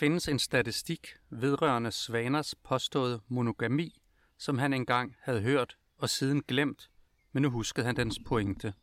[0.00, 4.02] Findes en statistik vedrørende svaners påståede monogami,
[4.38, 6.90] som han engang havde hørt og siden glemt,
[7.32, 8.74] men nu huskede han dens pointe.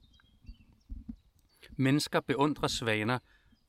[1.71, 3.19] Mennesker beundrer svaner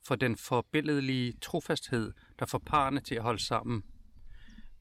[0.07, 3.83] for den forbilledelige trofasthed, der får parrene til at holde sammen.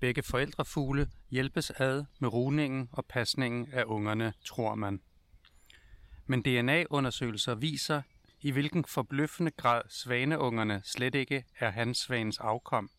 [0.01, 5.01] Begge forældrefugle hjælpes ad med runingen og pasningen af ungerne, tror man.
[6.27, 8.03] Men DNA-undersøgelser viser,
[8.41, 12.91] i hvilken forbløffende grad svaneungerne slet ikke er hans svanes afkom.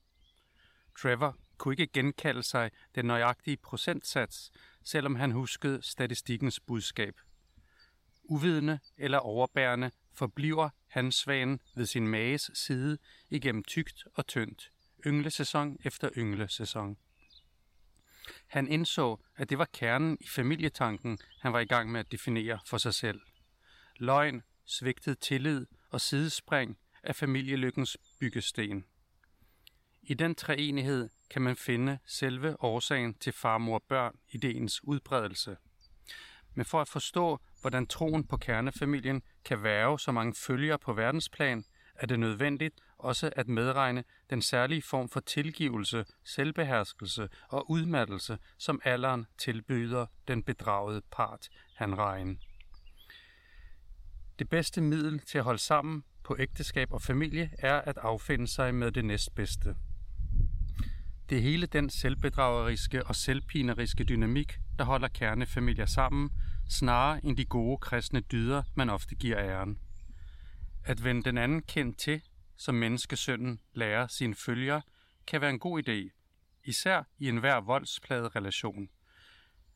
[1.00, 4.52] Trevor kunne ikke genkalde sig den nøjagtige procentsats,
[4.84, 7.16] selvom han huskede statistikkens budskab.
[8.24, 12.98] Uvidende eller overbærende forbliver hans svanen ved sin mages side
[13.30, 14.72] igennem tykt og tyndt,
[15.06, 16.98] ynglesæson efter ynglesæson.
[18.48, 22.60] Han indså, at det var kernen i familietanken, han var i gang med at definere
[22.66, 23.22] for sig selv.
[23.98, 28.86] Løgn, svigtet tillid og sidespring er familielykkens byggesten.
[30.02, 35.58] I den treenighed kan man finde selve årsagen til farmor-børn-ideens udbredelse.
[36.54, 41.66] Men for at forstå, hvordan troen på kernefamilien kan være så mange følger på verdensplan,
[41.96, 48.82] er det nødvendigt også at medregne den særlige form for tilgivelse, selvbeherskelse og udmattelse, som
[48.84, 52.36] alderen tilbyder den bedragede part, han regner.
[54.40, 58.76] Det bedste middel til at holde sammen på ægteskab og familie er at affinde sig
[58.76, 59.76] med det næstbedste.
[61.30, 66.30] Det er hele den selvbedrageriske og selvpineriske dynamik, der holder kernefamilier sammen,
[66.70, 69.80] snarere end de gode kristne dyder, man ofte giver æren.
[70.86, 72.22] At vende den anden kendt til,
[72.58, 74.82] som menneskesønnen lærer sine følger,
[75.28, 76.16] kan være en god idé,
[76.64, 78.90] især i enhver voldspladet relation.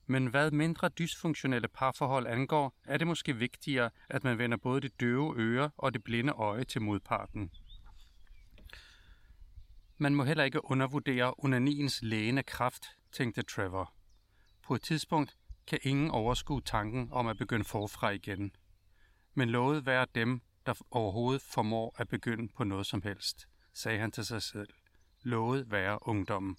[0.06, 5.00] Men hvad mindre dysfunktionelle parforhold angår, er det måske vigtigere, at man vender både det
[5.00, 7.52] døve øre og det blinde øje til modparten.
[9.98, 13.94] Man må heller ikke undervurdere onaniens lægende kraft, tænkte Trevor.
[14.64, 15.38] På et tidspunkt
[15.68, 18.56] kan ingen overskue tanken om at begynde forfra igen.
[19.34, 24.12] Men lovet være dem, der overhovedet formår at begynde på noget som helst, sagde han
[24.12, 24.70] til sig selv.
[25.22, 26.58] Lovet være ungdommen.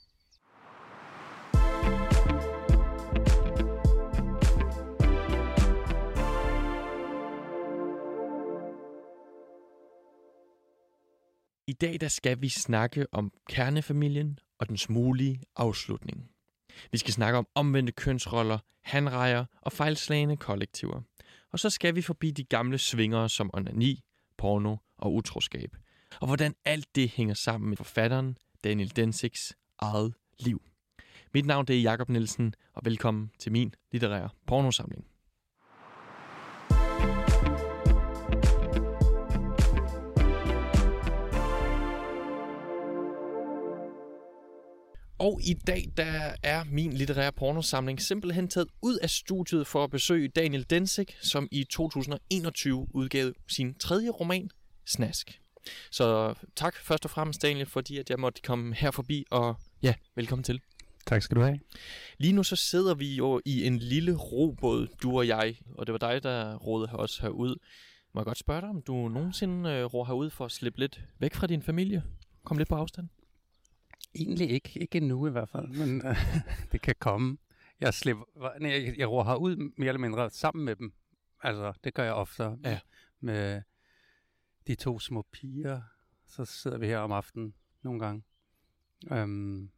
[11.66, 16.30] I dag der skal vi snakke om kernefamilien og dens mulige afslutning.
[16.92, 21.00] Vi skal snakke om omvendte kønsroller, handrejer og fejlslagende kollektiver.
[21.52, 24.04] Og så skal vi forbi de gamle svingere som onani,
[24.38, 25.76] porno og utroskab.
[26.20, 30.62] Og hvordan alt det hænger sammen med forfatteren Daniel Densigs eget liv.
[31.34, 35.13] Mit navn det er Jakob Nielsen, og velkommen til min litterære pornosamling.
[45.24, 49.90] Og i dag der er min litterære pornosamling simpelthen taget ud af studiet for at
[49.90, 54.50] besøge Daniel Densik, som i 2021 udgav sin tredje roman,
[54.86, 55.40] Snask.
[55.90, 59.94] Så tak først og fremmest Daniel, fordi at jeg måtte komme her forbi, og ja,
[60.14, 60.60] velkommen til.
[61.06, 61.60] Tak skal du have.
[62.18, 65.92] Lige nu så sidder vi jo i en lille robåd, du og jeg, og det
[65.92, 67.56] var dig, der rådede os herud.
[68.14, 71.00] Må jeg godt spørge dig, om du nogensinde øh, ror herud for at slippe lidt
[71.18, 72.02] væk fra din familie?
[72.44, 73.08] Kom lidt på afstand?
[74.14, 74.80] Egentlig ikke.
[74.80, 76.16] Ikke endnu i hvert fald, men uh,
[76.72, 77.38] det kan komme.
[77.80, 80.92] Jeg, slipper, nej, jeg, jeg roer ud mere eller mindre sammen med dem.
[81.42, 82.80] Altså, det gør jeg ofte ja.
[83.20, 83.62] med
[84.66, 85.82] de to små piger.
[86.26, 88.22] Så sidder vi her om aftenen nogle gange.
[89.10, 89.70] Um,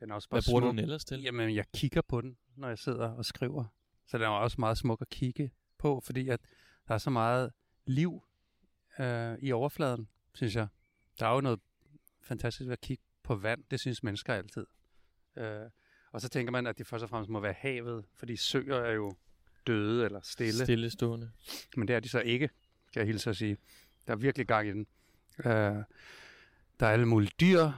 [0.00, 0.72] den er også bare Hvad bruger smuk.
[0.72, 1.22] du den ellers til?
[1.22, 3.64] Jamen, jeg kigger på den, når jeg sidder og skriver.
[4.06, 6.40] Så den er også meget smuk at kigge på, fordi at
[6.88, 7.52] der er så meget
[7.86, 8.22] liv
[8.98, 10.68] uh, i overfladen, synes jeg.
[11.20, 11.60] Der er jo noget
[12.26, 13.64] fantastisk at kigge på vand.
[13.70, 14.66] Det synes mennesker altid.
[15.36, 15.70] Øh,
[16.12, 18.92] og så tænker man, at det først og fremmest må være havet, fordi søer er
[18.92, 19.12] jo
[19.66, 20.64] døde eller stille.
[20.64, 21.30] Stillestående.
[21.76, 22.48] Men det er de så ikke,
[22.92, 23.56] kan jeg hilse at sige.
[24.06, 24.86] Der er virkelig gang i den.
[25.38, 25.84] Øh,
[26.80, 27.70] der er alle mulige dyr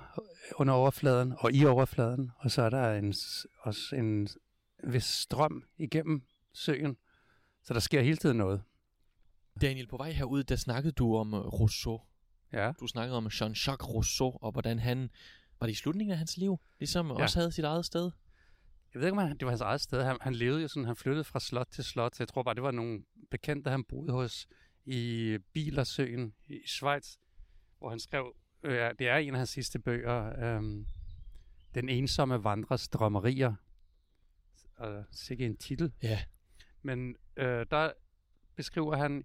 [0.55, 3.15] under overfladen og i overfladen, og så er der en,
[3.61, 4.29] også en
[4.85, 6.23] vis strøm igennem
[6.53, 6.97] søen,
[7.63, 8.63] så der sker hele tiden noget.
[9.61, 12.01] Daniel, på vej herud, der snakkede du om Rousseau.
[12.53, 12.73] Ja.
[12.81, 15.11] Du snakkede om Jean-Jacques Rousseau, og hvordan han,
[15.61, 17.23] var det i slutningen af hans liv, ligesom ja.
[17.23, 18.11] også havde sit eget sted?
[18.95, 20.03] Jeg ved ikke, om han, det var hans eget sted.
[20.03, 22.55] Han, han levede jo sådan, han flyttede fra slot til slot, så jeg tror bare,
[22.55, 24.49] det var nogle bekendte, han boede hos
[24.85, 27.17] i Bilersøen i Schweiz,
[27.79, 30.63] hvor han skrev, øh, det er en af hans sidste bøger, øh,
[31.75, 33.55] Den ensomme vandres drømmerier.
[34.77, 35.93] Og sikkert en titel.
[36.03, 36.21] Ja.
[36.83, 37.93] Men øh, der
[38.57, 39.25] beskriver han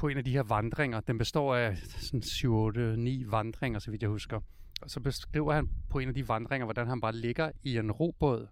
[0.00, 1.00] på en af de her vandringer.
[1.00, 4.40] Den består af sådan 7, 8, 9 vandringer, så vidt jeg husker.
[4.82, 7.92] Og så beskriver han på en af de vandringer, hvordan han bare ligger i en
[7.92, 8.48] robåd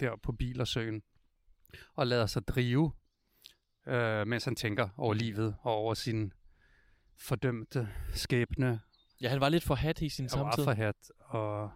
[0.00, 1.02] der på Bilersøen
[1.94, 2.92] og lader sig drive,
[3.86, 6.32] øh, mens han tænker over livet og over sin
[7.18, 8.80] fordømte skæbne.
[9.20, 10.64] Ja, han var lidt for hat i sin Han var samtid.
[10.64, 11.70] for hat, og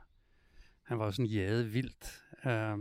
[0.83, 2.23] han var jo sådan jaget vildt.
[2.47, 2.79] Øh,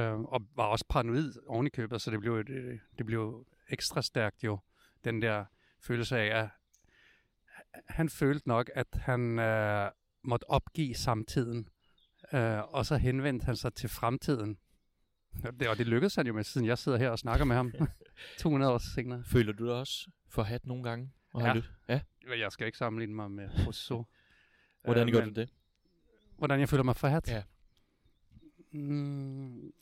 [0.00, 4.02] øh, og var også paranoid oven i købet, så det blev, det, det blev ekstra
[4.02, 4.58] stærkt jo,
[5.04, 5.44] den der
[5.80, 6.48] følelse af, at
[7.88, 9.90] han følte nok, at han øh,
[10.22, 11.68] måtte opgive samtiden,
[12.32, 14.58] øh, og så henvendte han sig til fremtiden.
[15.44, 17.56] Og det, og det lykkedes han jo med, siden jeg sidder her og snakker med
[17.56, 17.72] ham
[18.38, 19.24] 200 år senere.
[19.24, 21.12] Føler du dig også for hat nogle gange?
[21.34, 21.52] Og Ja.
[21.54, 22.00] lyt- ja.
[22.38, 24.06] Jeg skal ikke sammenligne mig med Rousseau.
[24.84, 25.50] Hvordan Øh, gør men- du det?
[26.38, 27.28] Hvordan jeg føler mig forhat?
[27.28, 27.42] Ja.
[28.72, 29.72] Mm,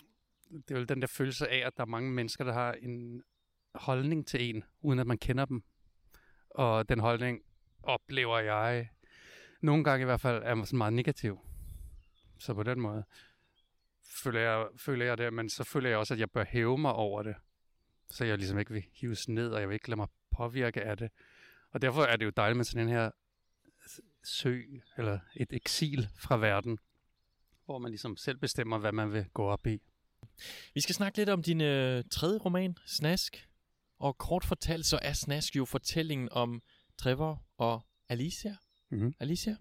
[0.52, 3.22] det er vel den der følelse af, at der er mange mennesker, der har en
[3.76, 5.62] holdning til en, uden at man kender dem.
[6.50, 7.40] Og den holdning
[7.82, 8.88] oplever jeg
[9.60, 11.40] nogle gange i hvert fald er sådan meget negativ.
[12.38, 13.04] Så på den måde
[14.22, 16.92] føler jeg, føler jeg det, men så føler jeg også, at jeg bør hæve mig
[16.92, 17.34] over det.
[18.10, 20.96] Så jeg ligesom ikke vil hives ned, og jeg vil ikke lade mig påvirke af
[20.96, 21.10] det.
[21.70, 23.10] Og derfor er det jo dejligt med sådan en her
[24.24, 24.62] sø,
[24.96, 26.78] eller et eksil fra verden,
[27.64, 29.82] hvor man ligesom selv bestemmer, hvad man vil gå op i.
[30.74, 33.48] Vi skal snakke lidt om din øh, tredje roman, Snask.
[33.98, 36.62] Og kort fortalt, så er Snask jo fortællingen om
[36.98, 38.56] Trevor og Alicia.
[38.90, 39.14] Mhm.
[39.20, 39.56] Alicia.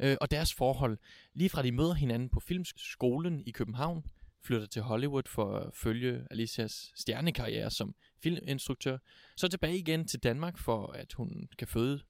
[0.00, 0.98] Øh, og deres forhold.
[1.34, 4.04] Lige fra de møder hinanden på filmskolen i København,
[4.44, 8.98] flytter til Hollywood for at følge Alicias stjernekarriere som filminstruktør,
[9.36, 12.00] så tilbage igen til Danmark for at hun kan føde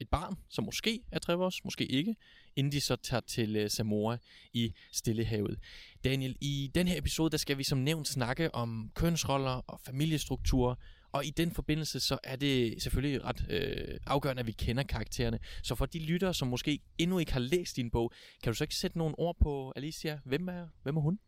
[0.00, 2.16] et barn, som måske er Trevors, måske ikke,
[2.56, 4.16] inden de så tager til øh, Samoa
[4.52, 5.58] i Stillehavet.
[6.04, 10.74] Daniel, i den her episode, der skal vi som nævnt snakke om kønsroller og familiestrukturer,
[11.14, 15.38] og i den forbindelse, så er det selvfølgelig ret øh, afgørende, at vi kender karaktererne.
[15.62, 18.12] Så for de lyttere, som måske endnu ikke har læst din bog,
[18.42, 20.20] kan du så ikke sætte nogle ord på Alicia?
[20.24, 21.18] Hvem er, hvem er hun?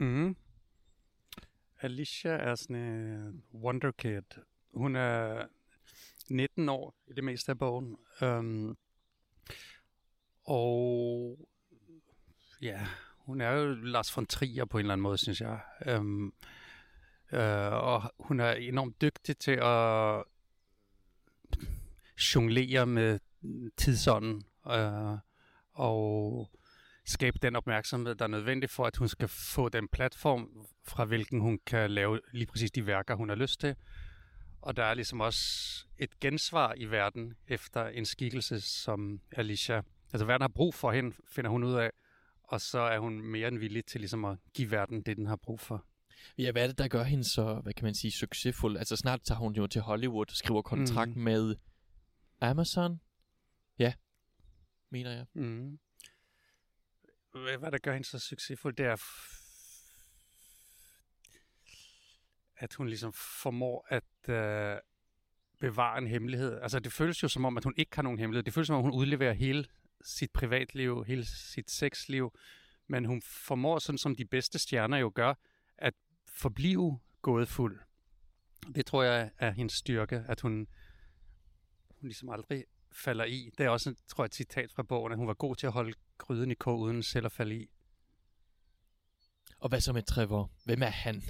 [0.00, 0.36] Mm.
[1.80, 4.22] Alicia er sådan en wonderkid.
[4.74, 5.46] Hun er
[6.30, 7.96] 19 år i det meste af bogen.
[8.22, 8.76] Um,
[10.44, 11.38] og
[12.62, 15.60] ja, hun er jo Lars von Trier på en eller anden måde, synes jeg.
[15.98, 16.34] Um,
[17.32, 20.22] Øh, og hun er enormt dygtig til at
[22.34, 23.18] jonglere med
[23.76, 24.42] tidsånden.
[24.66, 25.18] øh,
[25.72, 26.50] og
[27.04, 31.40] skabe den opmærksomhed, der er nødvendig for, at hun skal få den platform, fra hvilken
[31.40, 33.76] hun kan lave lige præcis de værker, hun har lyst til.
[34.62, 35.40] Og der er ligesom også
[35.98, 39.82] et gensvar i verden efter en skikkelse som Alicia.
[40.12, 41.90] Altså verden har brug for hende, finder hun ud af,
[42.42, 45.36] og så er hun mere end villig til ligesom at give verden det, den har
[45.36, 45.84] brug for.
[46.38, 48.76] Ja, hvad er det, der gør hende så, hvad kan man sige, succesfuld?
[48.76, 51.22] Altså snart tager hun jo til Hollywood og skriver kontrakt Mm.
[51.22, 51.56] med
[52.40, 53.00] Amazon.
[53.78, 53.92] Ja,
[54.90, 55.26] mener jeg.
[55.34, 55.78] Mm.
[57.32, 58.96] Hvad, hvad der gør hende så succesfuld, det er,
[62.56, 64.76] at hun ligesom formår at øh,
[65.60, 66.58] bevare en hemmelighed.
[66.62, 68.44] Altså det føles jo som om, at hun ikke har nogen hemmelighed.
[68.44, 69.64] Det føles som om, hun udleverer hele
[70.04, 72.38] sit privatliv, hele sit sexliv,
[72.86, 75.34] men hun formår, sådan som de bedste stjerner jo gør,
[75.78, 75.94] at
[76.40, 77.80] forblive gådefuld.
[78.74, 80.52] Det tror jeg er hendes styrke, at hun,
[81.88, 83.50] hun ligesom aldrig falder i.
[83.58, 85.72] Det er også, tror jeg, et citat fra bogen, at hun var god til at
[85.72, 87.70] holde gryden i kog, uden selv at falde i.
[89.58, 90.50] Og hvad så med Trevor?
[90.64, 91.22] Hvem er han?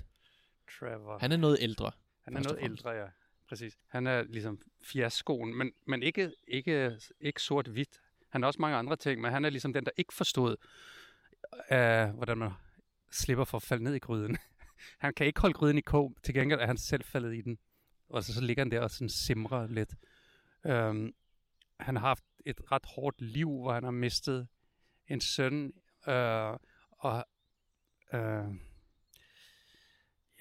[0.78, 1.18] Trevor.
[1.18, 1.92] Han er noget ældre.
[2.22, 3.06] Han er noget ældre, ja.
[3.48, 3.78] Præcis.
[3.86, 8.00] Han er ligesom fiaskoen, men, men ikke, ikke, ikke sort-hvidt.
[8.28, 10.56] Han har også mange andre ting, men han er ligesom den, der ikke forstod,
[11.52, 12.50] uh, hvordan man
[13.10, 14.38] slipper for at falde ned i gryden
[14.98, 17.58] han kan ikke holde gryden i kog, til gengæld er han selv faldet i den.
[18.08, 19.94] Og så, så ligger han der og sådan simrer lidt.
[20.66, 21.14] Øhm,
[21.80, 24.48] han har haft et ret hårdt liv, hvor han har mistet
[25.08, 25.72] en søn,
[26.08, 26.56] Øh,
[26.90, 27.24] og
[28.14, 28.54] øh,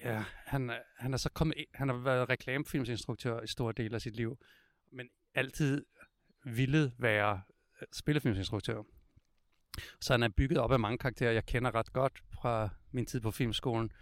[0.04, 4.00] Ja, han, han er så kommet ind, han har været reklamefilmsinstruktør i store dele af
[4.00, 4.38] sit liv,
[4.92, 5.84] men altid
[6.44, 7.42] ville være
[7.92, 8.82] spillefilmsinstruktør.
[10.00, 13.20] Så han er bygget op af mange karakterer, jeg kender ret godt fra min tid
[13.20, 13.92] på filmskolen.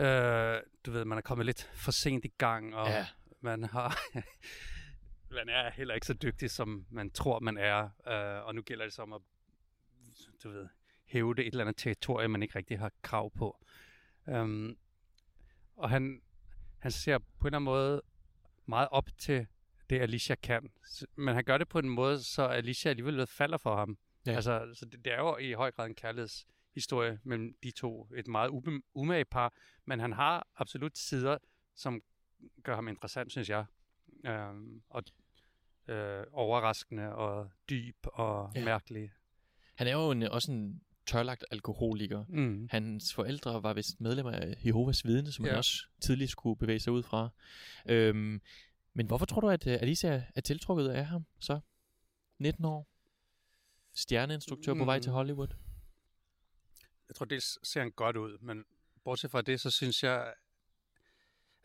[0.00, 3.06] Øh, du ved, man er kommet lidt for sent i gang, og Ja.
[3.40, 3.98] man har...
[5.38, 7.82] man er heller ikke så dygtig, som man tror, man er.
[8.06, 9.20] Øh, og nu gælder det som at,
[10.44, 10.68] du ved,
[11.04, 13.64] hæve det et eller andet territorium, man ikke rigtig har krav på.
[14.26, 14.78] Um,
[15.76, 16.22] og han,
[16.78, 18.02] han ser på en eller anden måde
[18.66, 19.46] meget op til
[19.90, 20.70] det, Alicia kan.
[21.16, 23.98] Men han gør det på en måde, så Alicia alligevel falder for ham.
[24.26, 24.32] Ja.
[24.32, 25.94] Altså, så det, det er jo i høj grad en
[26.76, 28.08] kærlighedshistorie mellem de to.
[28.16, 28.50] Et meget
[28.94, 29.52] umage par.
[29.84, 31.38] Men han har absolut sider,
[31.76, 32.00] som
[32.62, 33.64] gør ham interessant, synes jeg.
[34.26, 35.02] øhm, og
[35.88, 38.64] øh, overraskende og dyb og Ja.
[38.64, 39.10] mærkelig.
[39.74, 42.24] Han er jo en, også en tørlagt alkoholiker.
[42.28, 42.68] Mm.
[42.70, 45.50] Hans forældre var vist medlemmer af Jehovas vidne, som ja.
[45.50, 47.28] han også tidligt skulle bevæge sig ud fra.
[47.88, 48.40] Øhm,
[48.94, 51.60] men hvorfor tror du, at øh, Alicia er tiltrukket af ham så?
[52.38, 52.88] 19 år?
[53.94, 55.02] Stjerneinstruktør på vej Mm.
[55.02, 55.48] til Hollywood?
[57.08, 58.64] Jeg tror, det ser han godt ud, men
[59.04, 60.34] bortset fra det, så synes jeg,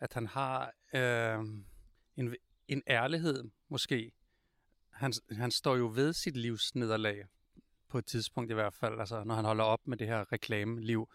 [0.00, 1.38] at han har øh,
[2.16, 2.36] en,
[2.68, 4.12] en ærlighed, måske.
[4.90, 7.24] Han, han står jo ved sit livs nederlag,
[7.92, 11.08] på et tidspunkt i hvert fald, altså når han holder op med det her reklameliv,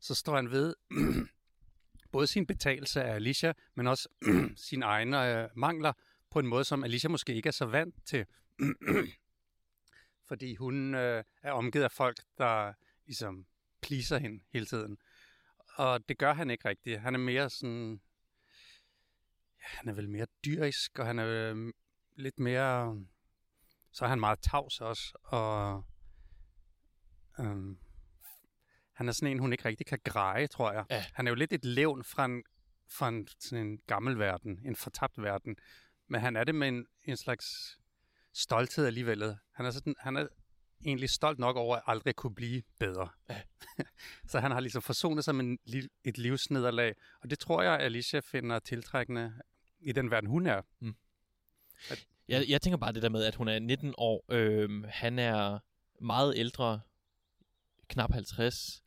[0.00, 0.74] så står han ved
[2.12, 4.08] både sin betalelse af Alicia, men også
[4.68, 5.92] sine egne øh, mangler
[6.30, 8.26] på en måde, som Alicia måske ikke er så vant til.
[10.28, 12.72] Fordi hun øh, er omgivet af folk, der
[13.06, 13.46] ligesom
[13.86, 14.98] pleaser hende hele tiden.
[15.76, 17.00] Og det gør han ikke rigtigt.
[17.00, 18.00] Han er mere sådan...
[19.60, 21.72] Ja, han er vel mere dyrisk, og han er øh,
[22.16, 23.04] lidt mere...
[23.92, 25.84] Så er han meget tavs også, og...
[27.40, 27.78] Øhm,
[28.92, 30.84] han er sådan en, hun ikke rigtig kan greje, tror jeg.
[30.90, 31.04] Ja.
[31.12, 32.42] Han er jo lidt et levn fra en,
[32.90, 35.56] fra en, sådan en gammel verden, en fortabt verden.
[36.08, 37.78] Men han er det med en, en slags
[38.32, 39.36] stolthed alligevel.
[39.52, 40.26] Han er, sådan, han er
[40.84, 43.08] egentlig stolt nok over at aldrig kunne blive bedre.
[43.30, 43.40] Ja.
[44.30, 45.58] så han har ligesom forsonet sig med en
[46.04, 46.94] et livsnederlag.
[47.20, 49.32] Og det tror jeg, Alicia finder tiltrækkende
[49.80, 50.62] i den verden, hun er.
[52.28, 54.24] Jeg, jeg tænker bare det der med, at hun er 19 år.
[54.28, 55.58] Øhm, han er
[56.00, 56.80] meget ældre,
[57.88, 58.82] knap 50.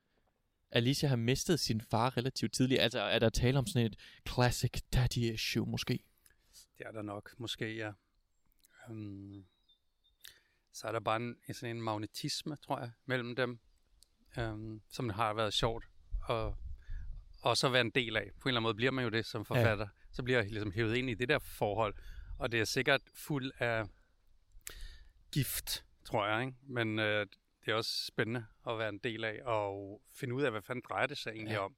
[0.72, 2.82] Alicia har mistet sin far relativt tidligt.
[2.82, 3.96] Altså er der tale om sådan et
[4.30, 6.04] classic daddy issue måske?
[6.78, 7.92] Det er der nok, måske, ja.
[8.90, 9.46] Um,
[10.78, 13.60] så er der bare en, sådan en magnetisme, tror jeg, mellem dem,
[14.38, 15.86] um, som har været sjovt
[16.24, 16.58] og
[17.42, 18.32] også at være en del af.
[18.40, 19.86] På en eller anden måde bliver man jo det som forfatter.
[19.86, 20.12] Ja.
[20.12, 21.96] Så bliver jeg ligesom hævet ind i det der forhold.
[22.40, 23.86] Og det er sikkert fuld af
[25.32, 26.46] gift, tror jeg.
[26.46, 26.58] Ikke?
[26.62, 27.28] Men øh,
[27.66, 30.84] det er også spændende at være en del af og finde ud af, hvad fanden
[30.90, 31.60] drejer det sig egentlig ja.
[31.60, 31.76] om.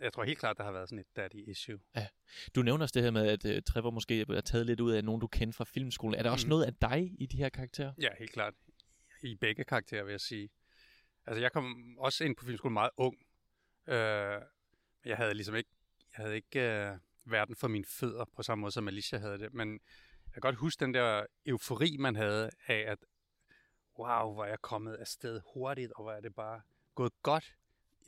[0.00, 1.78] Jeg tror helt klart, der har været sådan et daddy issue.
[2.54, 5.04] Du nævner også det her med, at uh, Trevor måske er taget lidt ud af
[5.04, 6.14] nogen, du kender fra filmskolen.
[6.18, 6.48] Er der også Mm.
[6.48, 7.92] noget af dig i de her karakterer?
[8.00, 8.54] Ja, helt klart.
[9.22, 10.50] I begge karakterer, vil jeg sige.
[11.26, 13.16] Altså, jeg kom også ind på filmskolen meget ung.
[13.86, 14.40] Øh,
[15.04, 15.70] jeg havde ligesom ikke,
[16.16, 19.54] jeg havde ikke øh, verden for mine fødder på samme måde, som Alicia havde det.
[19.54, 19.72] Men
[20.24, 22.98] jeg kan godt huske den der eufori, man havde af, at
[23.98, 26.60] wow, hvor er jeg kommet afsted hurtigt, og hvor er det bare
[26.94, 27.54] gået godt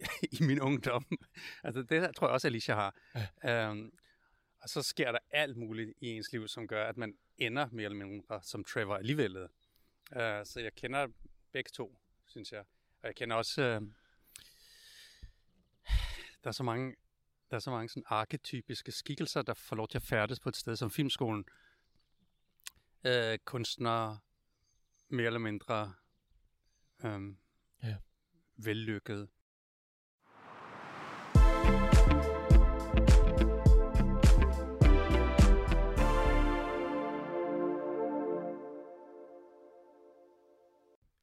[0.40, 1.06] i min ungdom.
[1.62, 2.96] altså, det tror jeg også, Alicia har.
[3.44, 3.70] Ja.
[3.70, 3.92] Um,
[4.60, 7.84] og så sker der alt muligt i ens liv, som gør, at man ender mere
[7.84, 9.36] eller mindre som Trevor alligevel.
[9.36, 9.46] Uh,
[10.44, 11.08] så jeg kender
[11.52, 12.64] begge to, synes jeg.
[13.02, 13.78] Og jeg kender også...
[13.80, 13.86] Uh,
[16.44, 16.96] der er så mange,
[17.50, 20.56] der er så mange sådan arketypiske skikkelser, der får lov til at færdes på et
[20.56, 21.44] sted som filmskolen.
[23.08, 24.18] Uh, kunstnere,
[25.08, 25.94] mere eller mindre
[27.04, 27.38] um,
[27.82, 27.96] Ja.
[28.56, 29.28] vellykkede.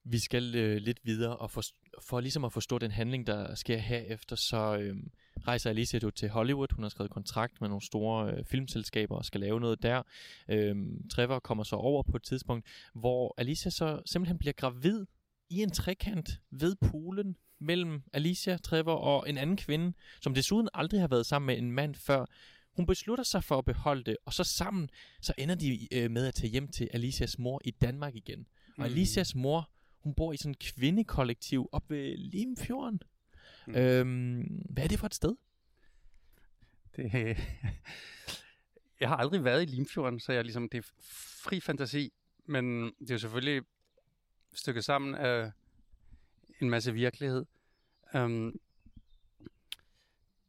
[0.10, 1.64] Vi skal øh, lidt videre, og for,
[2.02, 4.96] for ligesom at forstå den handling, der sker herefter, så øh,
[5.48, 6.68] rejser Alicia jo til Hollywood.
[6.74, 10.04] Hun har skrevet kontrakt med nogle store øh, filmselskaber og skal lave noget der.
[10.50, 10.76] Øh,
[11.12, 15.06] Trevor kommer så over på et tidspunkt, hvor Alicia så simpelthen bliver gravid
[15.50, 21.00] i en trekant ved poolen mellem Alicia, Trevor og en anden kvinde, som desuden aldrig
[21.00, 22.26] har været sammen med en mand før.
[22.76, 24.90] Hun beslutter sig for at beholde det, og så sammen
[25.22, 28.48] så ender de øh, med at tage hjem til Alicias mor i Danmark igen.
[28.78, 29.70] Og Alicias mor,
[30.08, 33.02] hun bor i sådan et kvindekollektiv op ved Limfjorden.
[33.68, 33.76] Mm.
[33.76, 35.36] Øhm, hvad er det for et sted?
[36.96, 37.12] Det,
[39.00, 40.90] jeg har aldrig været i Limfjorden, så jeg ligesom, det er
[41.44, 42.14] fri fantasi,
[42.46, 43.64] men det er jo selvfølgelig
[44.54, 45.52] stykket sammen af
[46.62, 47.46] en masse virkelighed.
[48.14, 48.60] Um,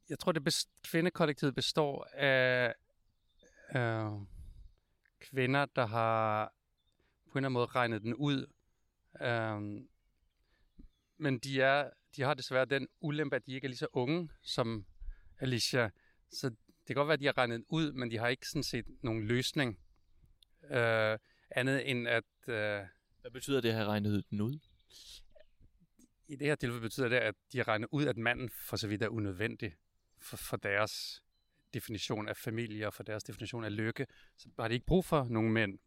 [0.08, 2.74] jeg tror, det best, kvindekollektivet består af
[3.74, 4.22] uh,
[5.20, 6.52] kvinder, der har
[7.26, 8.46] på en eller anden måde regnet den ud.
[9.20, 9.88] Um,
[11.16, 14.28] men de, er, de har desværre den ulempe, at de ikke er lige så unge
[14.42, 14.86] som
[15.38, 15.90] Alicia.
[16.30, 18.62] Så det kan godt være, at de har regnet ud, men de har ikke sådan
[18.62, 19.78] set nogen løsning.
[20.62, 21.16] Uh,
[21.50, 22.52] andet end at uh,
[23.20, 24.58] Hvad betyder det at have regnet den ud?
[26.28, 28.88] i det her tilfælde betyder det, at de har regnet ud, at manden for så
[28.88, 29.74] vidt er unødvendig
[30.18, 31.22] for, for deres
[31.74, 34.06] definition af familie og for deres definition af lykke.
[34.36, 35.78] Så har de ikke brug for nogen mænd.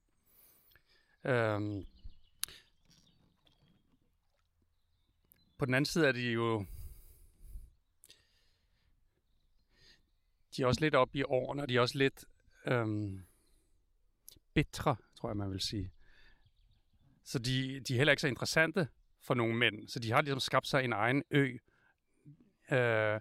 [1.23, 1.87] Um,
[5.61, 6.65] på den anden side er de jo...
[10.55, 12.25] De er også lidt oppe i årene, og de er også lidt...
[12.71, 13.25] Um,
[14.53, 15.91] bitre, tror jeg, man vil sige.
[17.23, 18.87] Så de, de er heller ikke så interessante
[19.19, 19.87] for nogle mænd.
[19.87, 21.57] Så de har ligesom skabt sig en egen ø,
[22.71, 23.19] øh,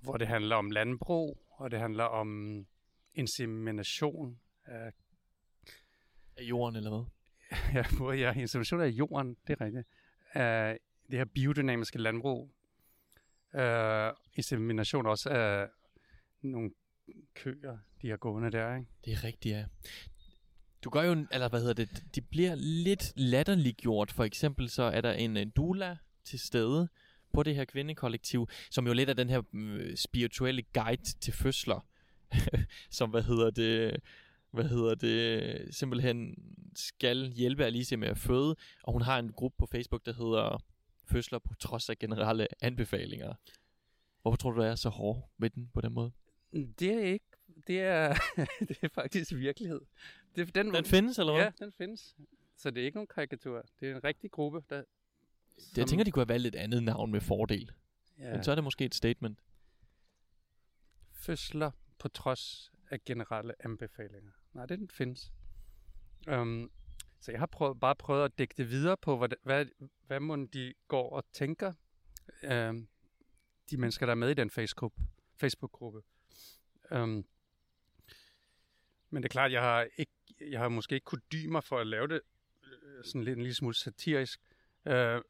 [0.00, 2.66] hvor det handler om landbrug, og det handler om
[3.14, 4.92] insemination af
[6.36, 7.04] Af jorden, eller hvad?
[7.74, 9.86] ja, både ja, insemination af jorden, det er rigtigt.
[10.32, 10.78] Af
[11.10, 12.50] det her biodynamiske landbrug.
[13.54, 15.68] øh, insemination også af
[16.42, 16.70] nogle
[17.34, 18.86] køer, de har gående der, ikke?
[19.04, 19.64] Det er rigtigt, ja.
[20.84, 24.12] Du gør jo, eller hvad hedder det, de bliver lidt latterliggjort.
[24.12, 26.88] For eksempel så er der en, øh, doula til stede
[27.32, 31.86] på det her kvindekollektiv, som jo lidt er den her mm, spirituelle guide til fødsler,
[32.90, 34.00] som hvad hedder det,
[34.50, 36.34] hvad hedder det, simpelthen
[36.74, 40.62] skal hjælpe Alicia med at føde, og hun har en gruppe på Facebook, der hedder
[41.12, 43.34] Fødsler på trods af generelle anbefalinger.
[44.22, 46.12] Hvorfor tror du, du er så hård ved den på den måde?
[46.52, 47.24] Det er ikke,
[47.66, 48.14] det er,
[48.68, 49.80] det er faktisk virkelighed.
[50.36, 51.44] Det, den, Den findes, eller hvad?
[51.44, 52.16] Ja, den findes.
[52.56, 53.66] Så det er ikke nogen karikatur.
[53.80, 54.84] Det er en rigtig gruppe, der...
[55.56, 57.72] Det, jeg tænker, de kunne have valgt et andet navn med fordel.
[58.18, 58.24] Ja.
[58.24, 59.38] ja, Men så er det måske et statement.
[61.12, 64.30] fødsler på trods af generelle anbefalinger.
[64.52, 65.32] Nej, det den findes.
[66.28, 66.70] Um,
[67.22, 69.66] så jeg har prøvet, bare prøvet at dække det videre på, hvad, hvad,
[70.06, 71.72] hvad må de går og tænker,
[72.42, 72.74] øh,
[73.70, 75.02] de mennesker, der er med i den Facebook-
[75.36, 76.02] Facebook-gruppe.
[76.90, 77.24] Um,
[79.10, 81.78] men det er klart, jeg har, ikke, jeg har måske ikke kunne dybe mig for
[81.78, 82.20] at lave det
[82.64, 84.40] øh, sådan lidt en lille smule satirisk.
[84.86, 85.20] Uh,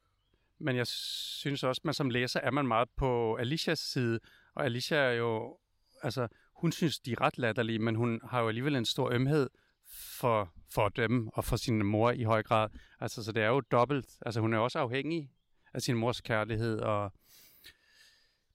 [0.57, 4.19] men jeg synes også, man som læser er man meget på Alicias side,
[4.53, 5.57] og Alicia er jo,
[6.01, 9.49] altså, hun synes, de er ret latterlige, men hun har jo alligevel en stor ømhed
[9.93, 12.69] for, for dem og for sin mor i høj grad.
[12.99, 14.17] Altså, så det er jo dobbelt.
[14.25, 15.31] Altså, hun er også afhængig
[15.73, 17.13] af sin mors kærlighed, og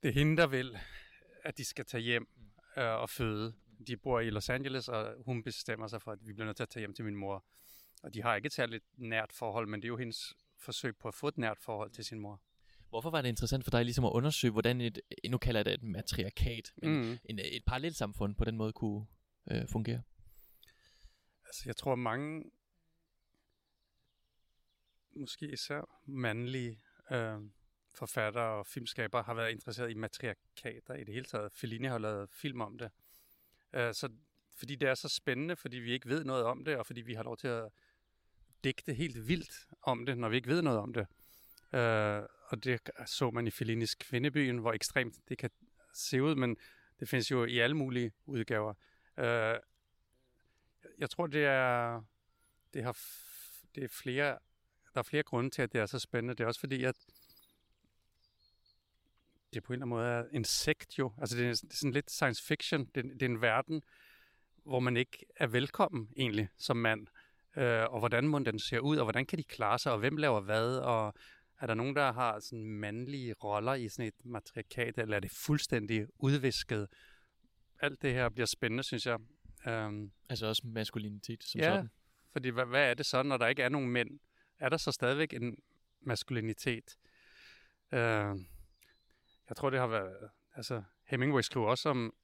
[0.03, 0.79] det er hende, der vil,
[1.44, 2.29] at de skal tage hjem
[2.77, 3.55] øh, og føde.
[3.87, 6.62] De bor i Los Angeles, og hun bestemmer sig for, at vi bliver nødt til
[6.62, 7.44] at tage hjem til min mor.
[8.03, 11.09] Og de har ikke et særligt nært forhold, men det er jo hendes forsøg på
[11.09, 12.42] at få et nært forhold til sin mor.
[12.88, 15.74] Hvorfor var det interessant for dig ligesom at undersøge, hvordan et, nu kalder jeg det
[15.74, 17.07] et matriarkat, men mm.
[17.07, 17.18] Mm.
[17.24, 19.07] en, et parallelsamfund på den måde kunne
[19.51, 20.03] øh, fungere?
[21.48, 22.50] Altså, jeg tror mange,
[25.16, 26.80] måske især mandlige
[27.11, 27.38] øh,
[27.94, 31.52] forfattere og filmskabere, har været interesseret i matriarkater i det hele taget.
[31.52, 32.90] Fellini har lavet film om det.
[33.72, 34.08] Øh, så,
[34.56, 37.14] fordi det er så spændende, fordi vi ikke ved noget om det, og fordi vi
[37.14, 37.68] har lov til at
[38.64, 41.06] digte helt vildt om det, når vi ikke ved noget om det.
[41.72, 45.50] Øh, og det så man i Fellinis Kvindebyen, hvor ekstremt det kan
[45.94, 46.56] se ud, men
[47.00, 48.74] det findes jo i alle mulige udgaver.
[49.18, 49.56] Øh,
[50.98, 52.02] jeg tror, det er,
[52.74, 52.98] det har,
[53.74, 54.38] det er flere,
[54.94, 56.34] der er flere grunde til, at det er så spændende.
[56.34, 56.96] Det er også fordi, at
[59.54, 61.12] det på en eller anden måde er en sekt jo.
[61.18, 62.84] Altså det er, det er sådan lidt science fiction.
[62.94, 63.82] Det, det er en verden,
[64.64, 67.06] hvor man ikke er velkommen egentlig som mand.
[67.56, 70.16] Øh, og hvordan må den ser ud, og hvordan kan de klare sig, og hvem
[70.16, 71.14] laver hvad, og
[71.61, 75.30] er der nogen, der har sådan mandlige roller i sådan et matrikat, eller er det
[75.30, 76.88] fuldstændig udvisket?
[77.80, 79.18] Alt det her bliver spændende, synes jeg.
[79.68, 81.90] Um, Altså også maskulinitet som ja, sådan.
[82.33, 84.20] fordi hvad, hvad er det så, når der ikke er nogen mænd?
[84.59, 85.57] Er der så stadigvæk en
[86.00, 86.96] maskulinitet?
[87.92, 87.98] Uh,
[89.48, 90.31] jeg tror, det har været...
[90.54, 92.14] Altså, Hemingway skriver også om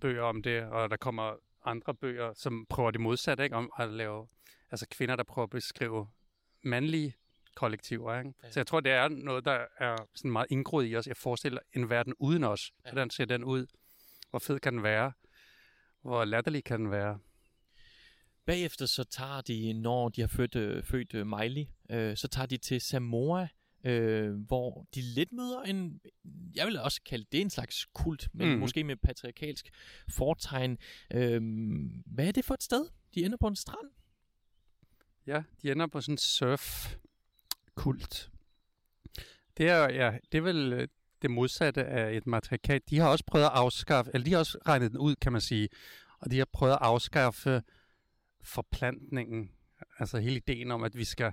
[0.00, 3.56] bøger om det, og der kommer andre bøger, som prøver det modsatte, ikke?
[3.56, 4.28] Om at lave...
[4.70, 6.08] Altså kvinder, der prøver at beskrive
[6.62, 7.14] mandlige
[7.56, 8.34] kollektiver, ikke?
[8.42, 8.50] Ja.
[8.50, 11.06] Så jeg tror, det er noget, der er sådan meget indgroet i os.
[11.06, 12.72] Jeg forestiller en verden uden os.
[12.84, 12.90] Ja.
[12.90, 13.66] Hvordan ser den ud?
[14.30, 15.12] Hvor fed kan den være?
[16.02, 17.18] Hvor latterlig kan den være?
[18.44, 22.46] Bagefter så tager de, når de har født, øh, født øh, Miley, øh, så tager
[22.46, 23.48] de til Samoa,
[23.84, 26.00] øh, hvor de lidt møder en,
[26.54, 28.58] jeg vil også kalde det en slags kult, men mm.
[28.58, 29.70] Måske med patriarkalsk
[30.10, 30.78] fortegn.
[31.14, 31.42] Øh,
[32.06, 32.86] hvad er det for et sted?
[33.14, 33.90] De ender på en strand.
[35.26, 36.70] Ja, de ender på sådan en surf-kult.
[39.56, 40.88] Det er, ja, det er vel øh,
[41.22, 42.90] det modsatte af et matrikat.
[42.90, 45.40] De har også prøvet at afskaffe, eller de har også regnet den ud, kan man
[45.40, 45.68] sige,
[46.18, 47.62] og de har prøvet at afskaffe
[48.42, 49.50] forplantningen.
[49.98, 51.32] Altså hele ideen om, at vi skal,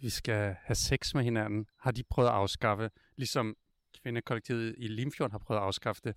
[0.00, 3.56] vi skal have sex med hinanden, har de prøvet at afskaffe, ligesom
[4.02, 6.16] kvindekollektivet i Limfjorden har prøvet at afskaffe det.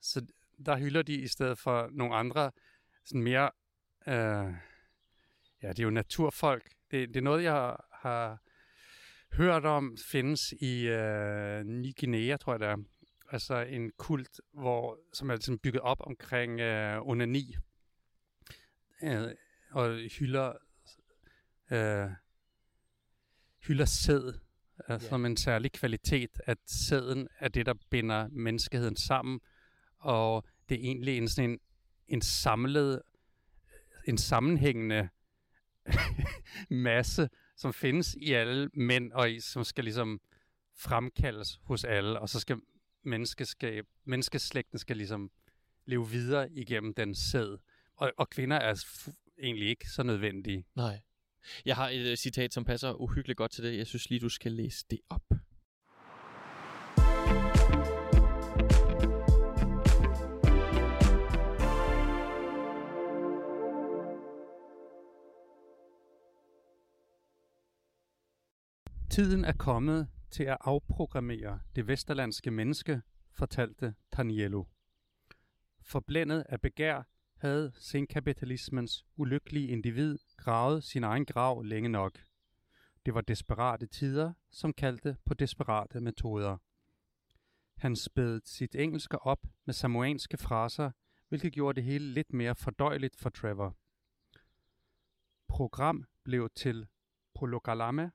[0.00, 0.26] Så
[0.66, 2.50] der hylder de i stedet for nogle andre,
[3.04, 3.50] sådan mere
[4.08, 4.54] øh,
[5.62, 6.70] Ja, det er jo naturfolk.
[6.90, 8.42] Det, det er noget, jeg har, har
[9.32, 12.76] hørt om, findes i øh, Ny Guinea, tror jeg det er.
[13.30, 17.56] Altså en kult, hvor, som er sådan bygget op omkring øh, onani.
[19.02, 19.22] Øh,
[19.70, 20.52] og hylder,
[21.70, 22.10] øh,
[23.66, 24.34] hylder sæd øh,
[24.88, 24.98] Ja.
[24.98, 29.40] som en særlig kvalitet, at sæden er det, der binder menneskeheden sammen.
[29.98, 31.58] Og det er egentlig en, sådan en,
[32.08, 33.02] en samlet
[34.08, 35.08] en sammenhængende
[36.70, 40.20] masse, som findes i alle mænd, og i, som skal ligesom
[40.76, 42.56] fremkaldes hos alle, og så skal
[43.02, 45.30] menneskeskab, menneskeslægten skal ligesom
[45.86, 47.58] leve videre igennem den sæd.
[47.96, 50.64] Og, og kvinder er f- egentlig ikke så nødvendige.
[50.76, 51.00] Nej.
[51.64, 53.76] Jeg har et uh, citat, som passer uhyggeligt godt til det.
[53.78, 55.22] Jeg synes lige, du skal læse det op.
[69.18, 73.02] Tiden er kommet til at afprogrammere det vesterlandske menneske,
[73.32, 74.64] fortalte Taniello.
[75.82, 77.02] Forblændet af begær
[77.36, 82.18] havde senkapitalismens ulykkelige individ gravet sin egen grav længe nok.
[83.06, 86.56] Det var desperate tider, som kaldte på desperate metoder.
[87.76, 90.90] Han spædede sit engelske op med samoanske fraser,
[91.28, 93.76] hvilket gjorde det hele lidt mere fordøjeligt for Trevor.
[95.48, 96.86] Program blev til
[97.34, 98.12] Prologalame,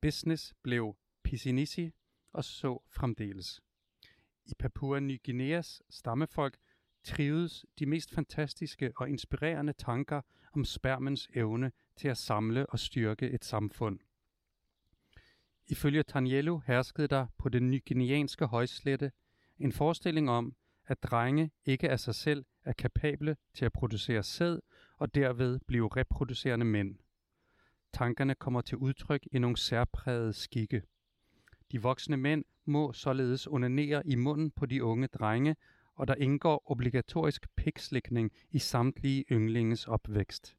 [0.00, 1.90] business blev Pisinisi
[2.32, 3.60] og så fremdeles.
[4.46, 6.58] I Papua Ny Guineas stammefolk
[7.04, 10.20] trivedes de mest fantastiske og inspirerende tanker
[10.52, 13.98] om spermens evne til at samle og styrke et samfund.
[15.66, 19.12] Ifølge Taniello herskede der på den nygenianske højslette
[19.58, 20.56] en forestilling om,
[20.86, 24.60] at drenge ikke af sig selv er kapable til at producere sæd
[24.96, 26.98] og derved blive reproducerende mænd.
[27.92, 30.82] Tankerne kommer til udtryk i nogle særprægede skikke.
[31.72, 35.56] De voksne mænd må således onanere i munden på de unge drenge,
[35.94, 40.56] og der indgår obligatorisk pikslikning i samtlige ynglinges opvækst.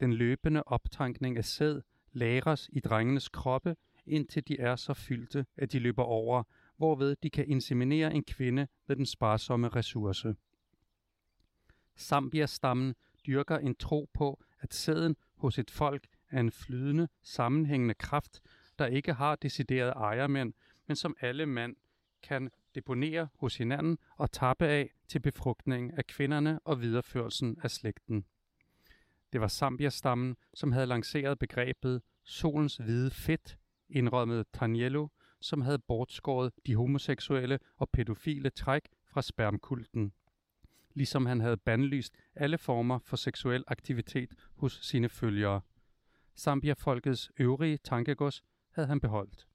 [0.00, 1.80] Den løbende optankning af sæd
[2.12, 6.42] lagres i drengenes kroppe, indtil de er så fyldte, at de løber over,
[6.76, 10.34] hvorved de kan inseminere en kvinde med den sparsomme ressource.
[11.98, 12.94] Zambia-stammen
[13.26, 18.40] dyrker en tro på, at sæden hos et folk er en flydende, sammenhængende kraft,
[18.78, 20.52] der ikke har deciderede ejermænd,
[20.86, 21.76] men som alle mænd
[22.22, 28.24] kan deponere hos hinanden og tappe af til befrugtning af kvinderne og videreførelsen af slægten.
[29.32, 35.08] Det var Zambia-stammen, som havde lanceret begrebet solens hvide fedt, indrømmede Taniello,
[35.40, 40.12] som havde bortskåret de homoseksuelle og pædofile træk fra spermkulten.
[40.94, 45.60] Ligesom han havde bandlyst alle former for seksuel aktivitet hos sine følgere.
[46.38, 48.42] Zambia-folkets øvrige tankegods
[48.74, 49.46] havde han beholdt.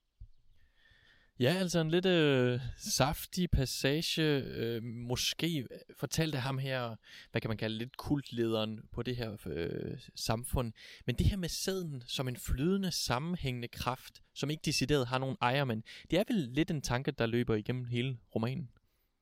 [1.39, 4.21] Ja, altså en lidt øh, saftig passage.
[4.21, 6.95] Øh, måske fortalte ham her,
[7.31, 10.73] hvad kan man kalde lidt kultlederen på det her øh, samfund.
[11.05, 15.37] Men det her med sæden som en flydende, sammenhængende kraft, som ikke decideret har nogen
[15.41, 18.69] ejer, men det er vel lidt en tanke, der løber igennem hele romanen.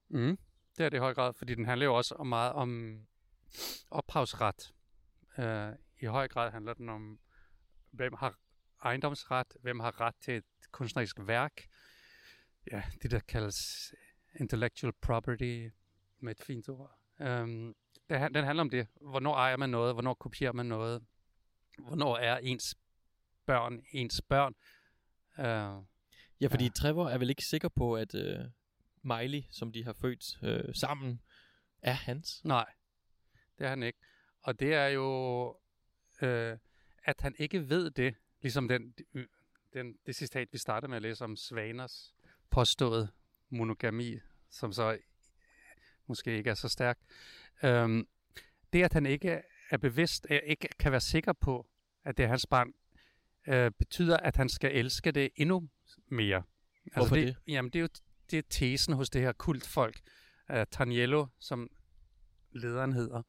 [0.09, 0.37] Mm,
[0.77, 2.99] det er det i høj grad, fordi den handler jo også meget om
[3.91, 4.73] ophavsret.
[5.37, 7.19] Uh, I høj grad handler den om,
[7.93, 8.39] hvem har
[8.83, 11.61] ejendomsret, hvem har ret til et kunstnerisk værk,
[12.71, 13.93] ja, det der kaldes
[14.39, 15.69] intellectual property
[16.19, 16.99] med et fint ord.
[17.19, 17.75] Um,
[18.09, 18.87] det, den handler om det.
[19.01, 19.95] Hvornår ejer man noget?
[19.95, 21.03] Hvornår kopierer man noget?
[21.79, 22.75] Hvornår er ens
[23.45, 24.53] børn ens børn?
[25.37, 25.85] Uh,
[26.41, 26.69] ja, fordi ja.
[26.75, 28.45] Trevor er vel ikke sikker på, at uh,
[29.01, 31.21] Miley, som de har født uh, sammen,
[31.81, 32.45] er hans?
[32.45, 32.73] Nej,
[33.57, 33.99] det er han ikke.
[34.41, 35.47] Og det er jo,
[36.21, 36.57] uh,
[37.05, 38.93] at han ikke ved det, ligesom den,
[39.73, 42.13] den, det citat, vi startede med at læse om Svaners
[42.49, 43.09] påstået
[43.49, 44.97] monogami, som så
[46.07, 46.99] måske ikke er så stærk.
[47.63, 48.07] Øhm,
[48.73, 51.67] det, at han ikke er bevidst, ikke kan være sikker på,
[52.03, 52.73] at det er hans barn,
[53.47, 55.69] øh, betyder, at han skal elske det endnu
[56.07, 56.43] mere.
[56.85, 57.27] Altså Hvorfor det?
[57.27, 57.37] det?
[57.47, 57.89] Jamen, det er jo
[58.31, 59.99] det er tesen hos det her kultfolk.
[60.53, 61.69] Uh, Taniello, som
[62.51, 63.21] lederen hedder,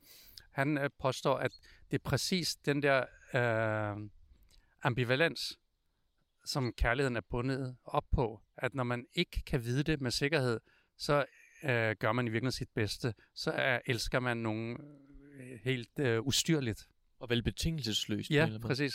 [0.50, 1.52] han uh, påstår, at
[1.90, 3.04] det er præcis den der
[3.34, 4.10] uh,
[4.82, 5.58] ambivalens,
[6.44, 8.40] som kærligheden er bundet op på.
[8.56, 10.60] At når man ikke kan vide det med sikkerhed,
[10.96, 11.24] så
[11.64, 13.14] øh, gør man i virkeligheden sit bedste.
[13.34, 14.80] Så er, elsker man nogen
[15.34, 16.88] øh, helt øh, ustyrligt.
[17.18, 18.30] Og vel betingelsesløst.
[18.30, 18.94] Ja, præcis.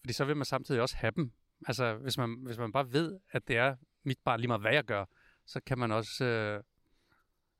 [0.00, 1.32] Fordi så vil man samtidig også have dem.
[1.66, 4.72] Altså, hvis man, hvis man bare ved, at det er mit barn lige meget, hvad
[4.72, 5.04] jeg gør,
[5.46, 6.24] så kan man også...
[6.24, 6.62] Øh,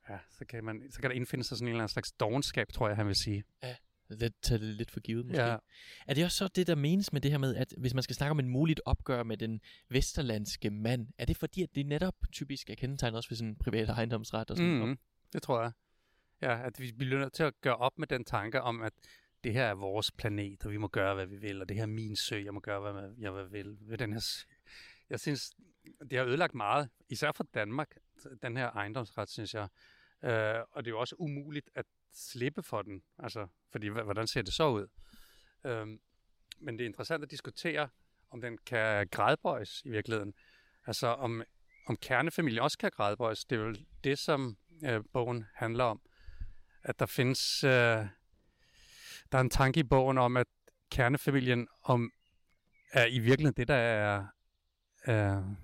[0.09, 2.67] ja, så kan, man, så kan der indfinde sig sådan en eller anden slags dogenskab,
[2.73, 3.43] tror jeg, han vil sige.
[3.63, 3.75] Ja.
[4.09, 5.43] Lidt, tage det lidt for givet måske.
[5.43, 5.57] Ja.
[6.07, 8.15] Er det også så det, der menes med det her med, at hvis man skal
[8.15, 12.15] snakke om en muligt opgør med den vesterlandske mand, er det fordi, at det netop
[12.31, 14.99] typisk er kendetegnet også ved sådan en privat ejendomsret og sådan mm, noget?
[15.33, 15.71] Det tror jeg.
[16.41, 18.93] Ja, at vi bliver nødt til at gøre op med den tanke om, at
[19.43, 21.83] det her er vores planet, og vi må gøre, hvad vi vil, og det her
[21.83, 24.47] er min sø, jeg må gøre, hvad jeg vil ved den her sø.
[25.09, 25.51] Jeg synes,
[26.09, 27.95] det har ødelagt meget, især for Danmark,
[28.41, 29.67] den her ejendomsret, synes jeg.
[30.23, 30.29] Uh,
[30.71, 33.03] og det er jo også umuligt at slippe for den.
[33.19, 34.87] Altså, fordi hvordan ser det så ud?
[35.65, 35.99] Øhm,
[36.59, 37.89] men det er interessant at diskutere,
[38.29, 40.33] om den kan gradbøjes i virkeligheden.
[40.85, 41.43] Altså om,
[41.87, 43.45] om kernefamilien også kan gradbøjes.
[43.45, 46.01] Det er jo det, som øh, bogen handler om.
[46.83, 47.63] At der findes...
[47.63, 48.05] Øh,
[49.31, 50.47] der er en tanke i bogen om, at
[50.91, 52.11] kernefamilien om,
[52.91, 54.25] er i virkeligheden det, der er,
[55.03, 55.55] er,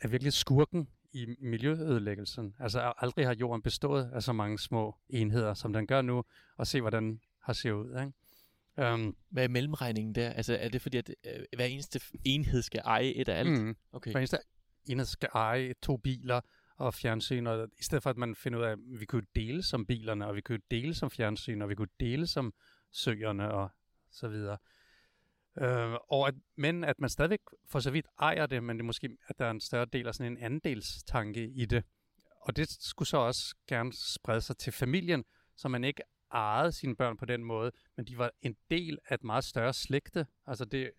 [0.00, 2.54] er virkelig skurken i miljøødelæggelsen.
[2.58, 6.24] Altså aldrig har jorden bestået af så mange små enheder, som den gør nu,
[6.56, 7.88] og se, hvordan har set ud.
[7.88, 8.92] Ikke?
[8.92, 10.30] Um, Hvad er mellemregningen der?
[10.30, 13.50] Altså er det fordi, at øh, hver eneste enhed skal eje et af alt?
[13.50, 14.10] Mm, okay.
[14.10, 14.38] Hver eneste
[14.88, 16.40] enhed skal eje to biler
[16.76, 19.62] og fjernsyn, og i stedet for at man finder ud af, at vi kunne dele
[19.62, 22.54] som bilerne, og vi kunne dele som fjernsyn, og vi kunne dele som
[22.92, 23.70] søerne og
[24.10, 24.58] så videre.
[25.60, 28.86] Øh, og at, men at man stadigvæk for så vidt ejer det, men det er
[28.86, 31.84] måske, at der er en større del af sådan en andelstanke i det.
[32.40, 35.24] Og det skulle så også gerne sprede sig til familien,
[35.56, 39.14] så man ikke ejede sine børn på den måde, men de var en del af
[39.14, 40.26] et meget større slægte.
[40.46, 40.90] Altså det,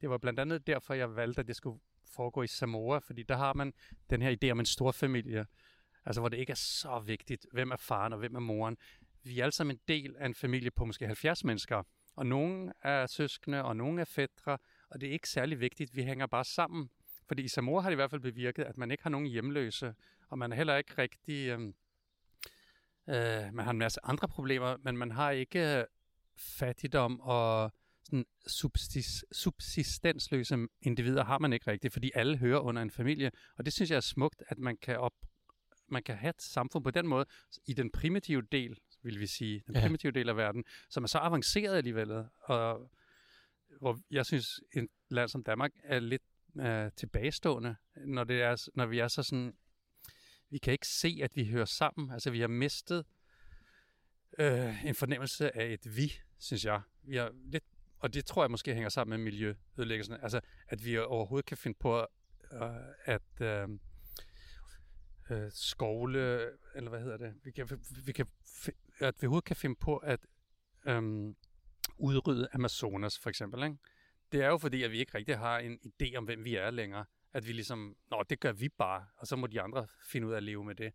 [0.00, 1.80] det var blandt andet derfor, jeg valgte, at det skulle
[2.14, 3.72] foregå i Samoa, fordi der har man
[4.10, 5.46] den her idé om en stor familie,
[6.04, 8.76] altså hvor det ikke er så vigtigt, hvem er faren og hvem er moren.
[9.22, 11.82] Vi er alle sammen en del af en familie på måske 70 mennesker,
[12.16, 15.96] og nogle er søskende, og nogle er fædre, og det er ikke særlig vigtigt.
[15.96, 16.90] Vi hænger bare sammen.
[17.28, 19.94] Fordi i Samoa har det i hvert fald bevirket, at man ikke har nogen hjemløse,
[20.28, 21.48] og man er heller ikke rigtig...
[21.48, 21.60] Øh,
[23.08, 25.84] øh, man har en masse andre problemer, men man har ikke øh,
[26.36, 27.72] fattigdom og
[28.04, 33.30] sådan subsist, subsistensløse individer har man ikke rigtigt, fordi alle hører under en familie.
[33.58, 35.14] Og det synes jeg er smukt, at man kan, op,
[35.88, 37.26] man kan have et samfund på den måde,
[37.66, 39.80] i den primitive del, vil vi sige, den ja.
[39.80, 42.90] primitive del af verden, som er så avanceret alligevel, og
[43.80, 46.22] hvor jeg synes, et land som Danmark er lidt
[46.54, 49.54] uh, tilbagestående, når, det er, når vi er så sådan,
[50.50, 53.04] vi kan ikke se, at vi hører sammen, altså vi har mistet
[54.38, 56.80] uh, en fornemmelse af et vi, synes jeg.
[57.02, 57.64] Vi har lidt,
[57.98, 61.76] og det tror jeg måske hænger sammen med miljøødelæggelsen, altså at vi overhovedet kan finde
[61.80, 62.58] på uh,
[63.04, 63.22] at...
[63.40, 63.78] Uh,
[65.30, 67.68] øh, skovle, eller hvad hedder det, vi kan,
[68.04, 68.26] vi kan,
[68.98, 70.26] at vi overhovedet kan finde på at
[70.86, 71.36] øhm,
[71.98, 73.62] udrydde Amazonas, for eksempel.
[73.62, 73.76] Ikke?
[74.32, 76.70] Det er jo fordi, at vi ikke rigtig har en idé om, hvem vi er
[76.70, 77.04] længere.
[77.32, 80.32] At vi ligesom, nå, det gør vi bare, og så må de andre finde ud
[80.32, 80.92] af at leve med det.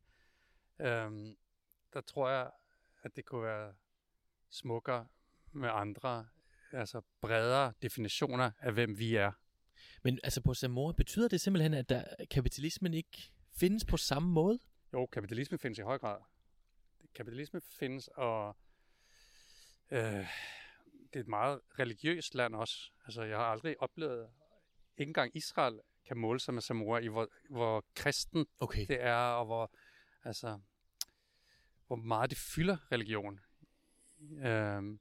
[0.82, 1.36] Øhm,
[1.94, 2.52] der tror jeg,
[3.04, 3.74] at det kunne være
[4.50, 5.08] smukkere
[5.52, 6.28] med andre,
[6.72, 9.32] altså bredere definitioner af, hvem vi er.
[10.04, 14.60] Men altså på Samoa, betyder det simpelthen, at der, kapitalismen ikke findes på samme måde?
[14.94, 16.18] Jo, kapitalisme findes i høj grad.
[17.16, 18.58] Kapitalisme findes, og
[19.92, 20.28] øh,
[21.14, 22.92] det er et meget religiøst land også.
[23.06, 24.30] Altså, jeg har aldrig oplevet,
[24.98, 28.86] ikke engang Israel kan måle sig med Samoa i, hvor, hvor kristen okay.
[28.88, 29.72] det er, og hvor,
[30.24, 30.60] altså,
[31.88, 33.40] hvor meget det fylder religion.
[34.22, 35.00] Øh,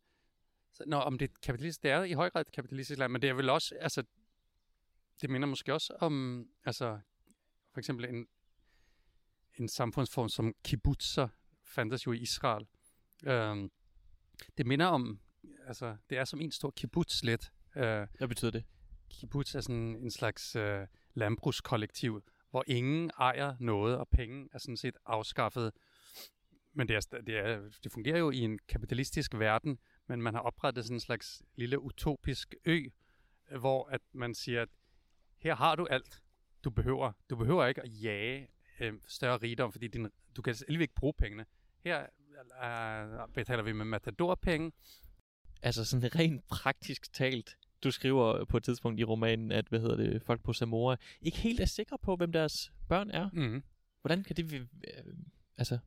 [0.72, 3.22] så, når, om det er kapitalistisk, det er i høj grad et kapitalistisk land, men
[3.22, 4.04] det er vel også, altså,
[5.20, 7.00] det minder måske også om, altså,
[7.72, 8.28] for eksempel en
[9.60, 11.28] en samfundsform som kibbutzer
[11.68, 12.66] fandtes jo i Israel.
[13.26, 13.70] Øhm,
[14.58, 15.20] det minder om,
[15.66, 17.52] altså det er som en stor kibbutz lidt.
[17.76, 18.64] Øh, Hvad betyder det?
[19.10, 24.76] Kibbutz er sådan en slags øh, landbrugskollektiv, hvor ingen ejer noget, og penge er sådan
[24.76, 25.72] set afskaffet.
[26.72, 30.40] Men det, er, det, er, det fungerer jo i en kapitalistisk verden, men man har
[30.40, 32.82] oprettet sådan en slags lille utopisk ø,
[33.58, 34.68] hvor at man siger, at
[35.38, 36.22] her har du alt,
[36.64, 37.12] du behøver.
[37.30, 38.48] Du behøver ikke at jage
[38.80, 41.46] øh, større rigdom, fordi din, du kan alligevel ikke bruge pengene.
[41.84, 42.06] Her
[42.64, 44.72] øh, betaler vi med matadorpenge.
[45.62, 49.96] Altså sådan rent praktisk talt, du skriver på et tidspunkt i romanen, at hvad hedder
[49.96, 53.30] det, folk på Samoa ikke helt er sikre på, hvem deres børn er.
[53.32, 53.62] Mm.
[54.00, 54.68] Hvordan kan det, øh,
[55.56, 55.78] altså,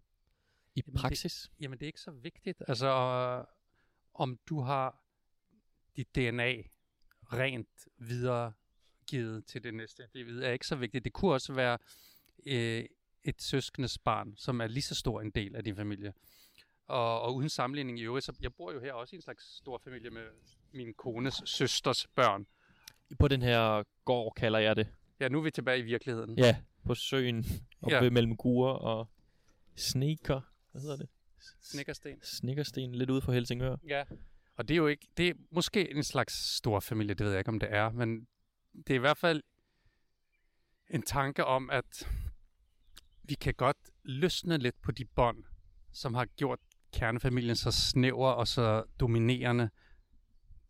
[0.75, 1.49] i jamen praksis?
[1.51, 2.63] Det, jamen det er ikke så vigtigt.
[2.67, 2.87] Altså,
[4.13, 5.03] om du har
[5.95, 6.53] dit DNA
[7.33, 11.03] rent videregivet til det næste det er ikke så vigtigt.
[11.03, 11.77] Det kunne også være
[12.45, 12.85] øh,
[13.23, 16.13] et søskendes barn, som er lige så stor en del af din familie.
[16.87, 19.57] Og, og uden sammenligning i øvrigt, så jeg bor jo her også i en slags
[19.57, 20.23] stor familie med
[20.71, 22.47] min kones søsters børn.
[23.19, 24.87] På den her gård, kalder jeg det.
[25.19, 26.37] Ja, nu er vi tilbage i virkeligheden.
[26.37, 27.45] Ja, på søen,
[27.81, 28.09] oppe ja.
[28.09, 29.09] mellem Gure og
[29.75, 30.41] Sneker.
[30.71, 31.09] Hvad hedder det?
[31.61, 32.19] Snikkersten.
[32.21, 33.75] Snikkersten, lidt ude for Helsingør.
[33.87, 34.03] Ja,
[34.55, 37.39] og det er jo ikke, det er måske en slags stor familie, det ved jeg
[37.39, 38.27] ikke, om det er, men
[38.73, 39.43] det er i hvert fald
[40.89, 42.07] en tanke om, at
[43.31, 45.43] vi kan godt løsne lidt på de bånd,
[45.91, 46.59] som har gjort
[46.93, 49.69] kernefamilien så snæver og så dominerende.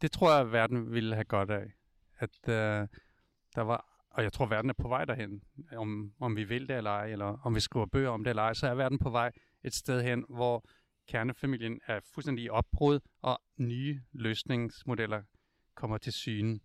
[0.02, 1.72] Det tror jeg, at verden ville have godt af.
[2.20, 2.88] At øh,
[3.56, 5.44] der var, og jeg tror, at verden er på vej derhen.
[5.72, 8.44] Om, om vi vil det eller ej, eller om vi skriver bøger om det eller
[8.44, 9.32] ej, så er verden på vej
[9.64, 10.66] et sted hen, hvor
[11.08, 15.24] kernefamilien er fuldstændig i opbrud, og nye løsningsmodeller
[15.76, 16.60] kommer til syne.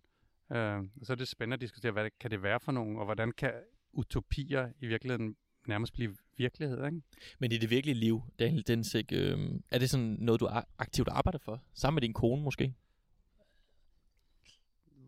[0.51, 3.31] Øh, så er det spændende at diskutere, hvad kan det være for nogen, og hvordan
[3.31, 3.53] kan
[3.93, 5.35] utopier i virkeligheden
[5.67, 7.01] nærmest blive virkelighed, ikke?
[7.39, 11.39] Men i det virkelige liv, Daniel Densik, øh, er det sådan noget, du aktivt arbejder
[11.39, 11.63] for?
[11.73, 12.73] Sammen med din kone måske?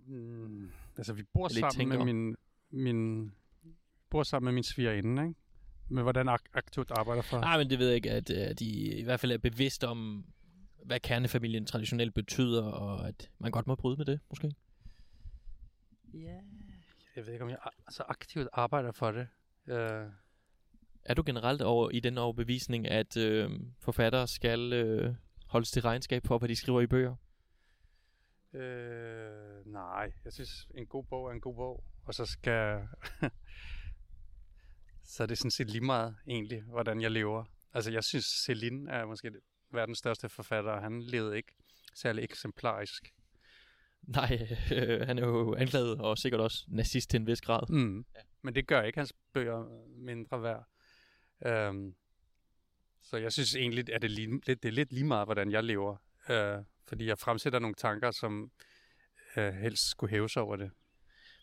[0.07, 2.35] Mm, altså, vi bor sammen med min,
[2.69, 3.31] min,
[4.09, 5.35] bor sammen med min svigerinde, ikke?
[5.89, 7.39] Men hvordan ak- aktivt arbejder for?
[7.39, 8.69] Nej, men det ved jeg ikke, at, at de
[8.99, 10.25] i hvert fald er bevidst om,
[10.85, 14.53] hvad kernefamilien traditionelt betyder, og at man godt må bryde med det, måske?
[16.13, 16.39] Ja,
[17.15, 19.27] jeg ved ikke, om jeg altså aktivt arbejder for det.
[19.67, 20.11] Uh...
[21.09, 26.25] Er du generelt over i den overbevisning, at øh, forfattere skal øh, holdes til regnskab
[26.25, 27.15] for, hvad de skriver i bøger?
[28.53, 31.83] Øh, nej, jeg synes, en god bog er en god bog.
[32.05, 32.87] Og så skal...
[35.11, 37.43] så er det sådan set lige meget, egentlig, hvordan jeg lever.
[37.73, 39.31] Altså, jeg synes, Celine er måske
[39.71, 41.55] verdens største forfatter, og han levede ikke
[41.95, 43.13] særlig eksemplarisk.
[44.01, 47.63] Nej, øh, han er jo anklaget, og sikkert også nazist til en vis grad.
[47.69, 48.05] Mm.
[48.15, 48.21] Ja.
[48.41, 50.65] Men det gør ikke hans bøger mindre værd.
[51.45, 51.95] Øhm,
[53.01, 55.63] så jeg synes egentlig, at det, lige, det, det er lidt lige meget, hvordan jeg
[55.63, 55.95] lever.
[56.29, 58.51] Øh, fordi jeg fremsætter nogle tanker, som
[59.37, 60.71] øh, helst skulle hæve sig over det.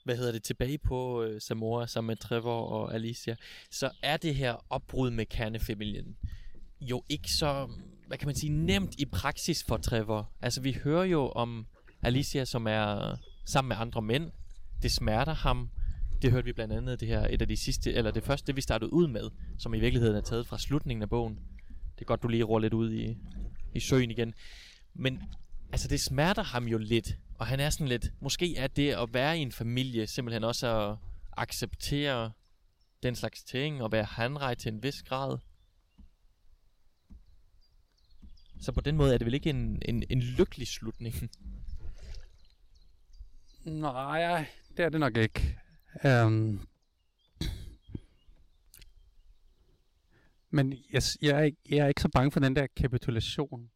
[0.05, 0.43] Hvad hedder det?
[0.43, 3.37] Tilbage på øh, Samora sammen med Trevor og Alicia.
[3.71, 6.17] Så er det her opbrud med kernefamilien
[6.81, 7.69] jo ikke så,
[8.07, 10.31] hvad kan man sige, nemt i praksis for Trevor.
[10.41, 11.67] Altså vi hører jo om
[12.03, 14.33] Alicia, som er sammen med andre mænd.
[14.83, 15.71] Det smerter ham.
[16.23, 18.57] Det hørte vi blandt andet det her, et af de sidste, eller det første, det
[18.57, 21.39] vi startede ud med, som i virkeligheden er taget fra slutningen af bogen.
[21.95, 23.17] Det er godt, du lige ruller lidt ud i,
[23.75, 24.35] i søen igen.
[24.95, 25.23] Men
[25.73, 27.17] altså, det smerter ham jo lidt.
[27.35, 30.91] Og han er sådan lidt, måske er det at være i en familie simpelthen også
[30.91, 30.97] at
[31.37, 32.33] acceptere
[33.03, 35.39] den slags ting, og være hanrej til en vis grad.
[38.61, 41.31] Så på den måde er det vel ikke en, en, en lykkelig slutning?
[43.65, 45.59] Nej, det er det nok ikke.
[46.05, 46.67] Um,
[50.51, 53.71] men jeg, jeg, er ikke, jeg er ikke så bange for den der kapitulation.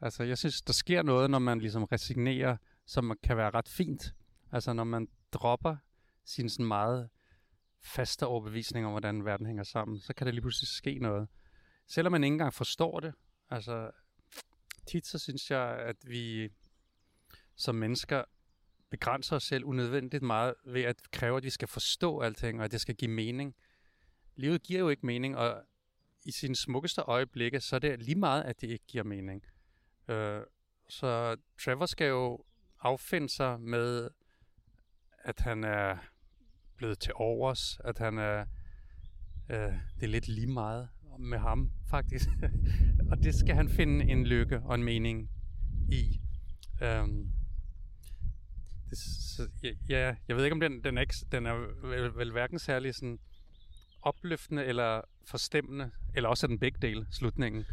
[0.00, 4.14] Altså, jeg synes, der sker noget, når man ligesom resignerer, som kan være ret fint.
[4.52, 5.76] Altså, når man dropper
[6.24, 7.08] sin sådan meget
[7.80, 11.28] faste overbevisning om, hvordan verden hænger sammen, så kan der lige pludselig ske noget.
[11.88, 13.14] Selvom man ikke engang forstår det.
[13.50, 13.90] Altså,
[14.86, 16.48] tit så synes jeg, at vi
[17.56, 18.24] som mennesker
[18.92, 22.72] begrænser os selv unødvendigt meget ved at kræve, at vi skal forstå alting, og at
[22.72, 23.54] det skal give mening.
[24.36, 25.62] Livet giver jo ikke mening, og
[26.24, 29.42] i sine smukkeste øjeblikke, så er det lige meget, at det ikke giver mening.
[30.08, 30.40] Øh,
[30.88, 32.44] så Trevor skal jo
[32.80, 34.08] affinde sig med,
[35.24, 35.96] at han er
[36.76, 38.44] blevet til overs, at han er,
[39.50, 42.28] øh, det er lidt lige meget med ham, faktisk.
[43.10, 45.30] og det skal han finde en lykke og en mening
[45.88, 46.20] i.
[46.82, 47.08] Øh,
[48.92, 49.48] det, så,
[49.88, 51.54] ja, jeg ved ikke, om den, den, er, ikke, den er
[51.86, 53.18] vel, vel hverken særlig sådan
[54.02, 57.64] opløftende eller forstemmende, eller også er den begge dele, slutningen.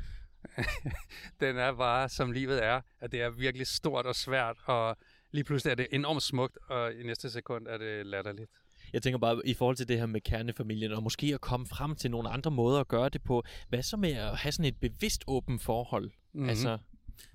[1.41, 4.97] den er bare, som livet er, at det er virkelig stort og svært, og
[5.31, 8.51] lige pludselig er det enormt smukt, og i næste sekund er det latterligt.
[8.93, 11.95] Jeg tænker bare i forhold til det her med kernefamilien, og måske at komme frem
[11.95, 13.43] til nogle andre måder at gøre det på.
[13.69, 16.11] Hvad så med at have sådan et bevidst åbent forhold?
[16.33, 16.49] Mm-hmm.
[16.49, 16.77] Altså...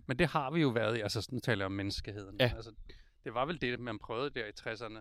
[0.07, 2.37] Men det har vi jo været i, altså nu taler jeg om menneskeheden.
[2.41, 2.53] Ja.
[2.57, 2.73] Altså,
[3.25, 5.01] det var vel det, man prøvede der i 60'erne.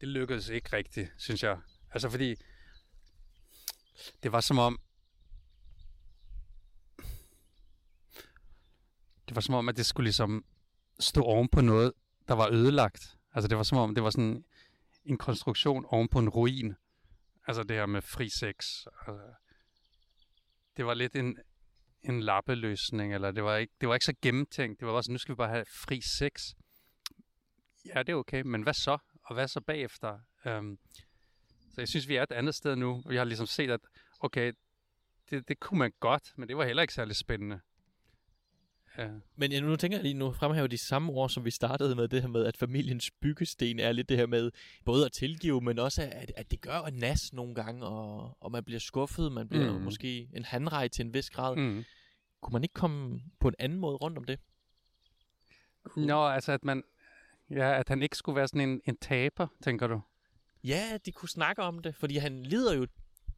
[0.00, 1.60] Det lykkedes ikke rigtigt, synes jeg.
[1.90, 2.34] Altså fordi,
[4.22, 4.80] det var som om,
[9.28, 10.44] det var som om, at det skulle ligesom
[11.00, 11.92] stå oven på noget,
[12.28, 13.16] der var ødelagt.
[13.34, 14.44] Altså det var som om, det var sådan
[15.04, 16.74] en konstruktion oven på en ruin.
[17.46, 18.86] Altså det her med fri sex.
[19.06, 19.34] Altså,
[20.76, 21.38] det var lidt en,
[22.02, 24.80] en lappeløsning, eller det var, ikke, det var ikke så gennemtænkt.
[24.80, 26.54] Det var bare sådan, nu skal vi bare have fri sex.
[27.86, 28.98] Ja, det er okay, men hvad så?
[29.24, 30.18] Og hvad så bagefter?
[30.46, 30.78] Um,
[31.74, 33.02] så jeg synes, vi er et andet sted nu.
[33.08, 33.80] Vi har ligesom set, at
[34.20, 34.52] okay,
[35.30, 37.60] det, det kunne man godt, men det var heller ikke særlig spændende.
[38.98, 39.08] Ja.
[39.36, 42.08] Men jeg, nu tænker jeg lige, nu fremhæver de samme ord, som vi startede med,
[42.08, 44.50] det her med, at familiens byggesten er lidt det her med,
[44.84, 48.52] både at tilgive, men også at, at det gør en nas nogle gange, og, og
[48.52, 49.84] man bliver skuffet, man bliver mm.
[49.84, 51.56] måske en handrej til en vis grad.
[51.56, 51.84] Mm.
[52.40, 54.40] Kunne man ikke komme på en anden måde rundt om det?
[55.96, 56.82] Nå, altså at man,
[57.50, 60.00] ja, at han ikke skulle være sådan en, en taber, tænker du?
[60.64, 62.86] Ja, de kunne snakke om det, fordi han lider jo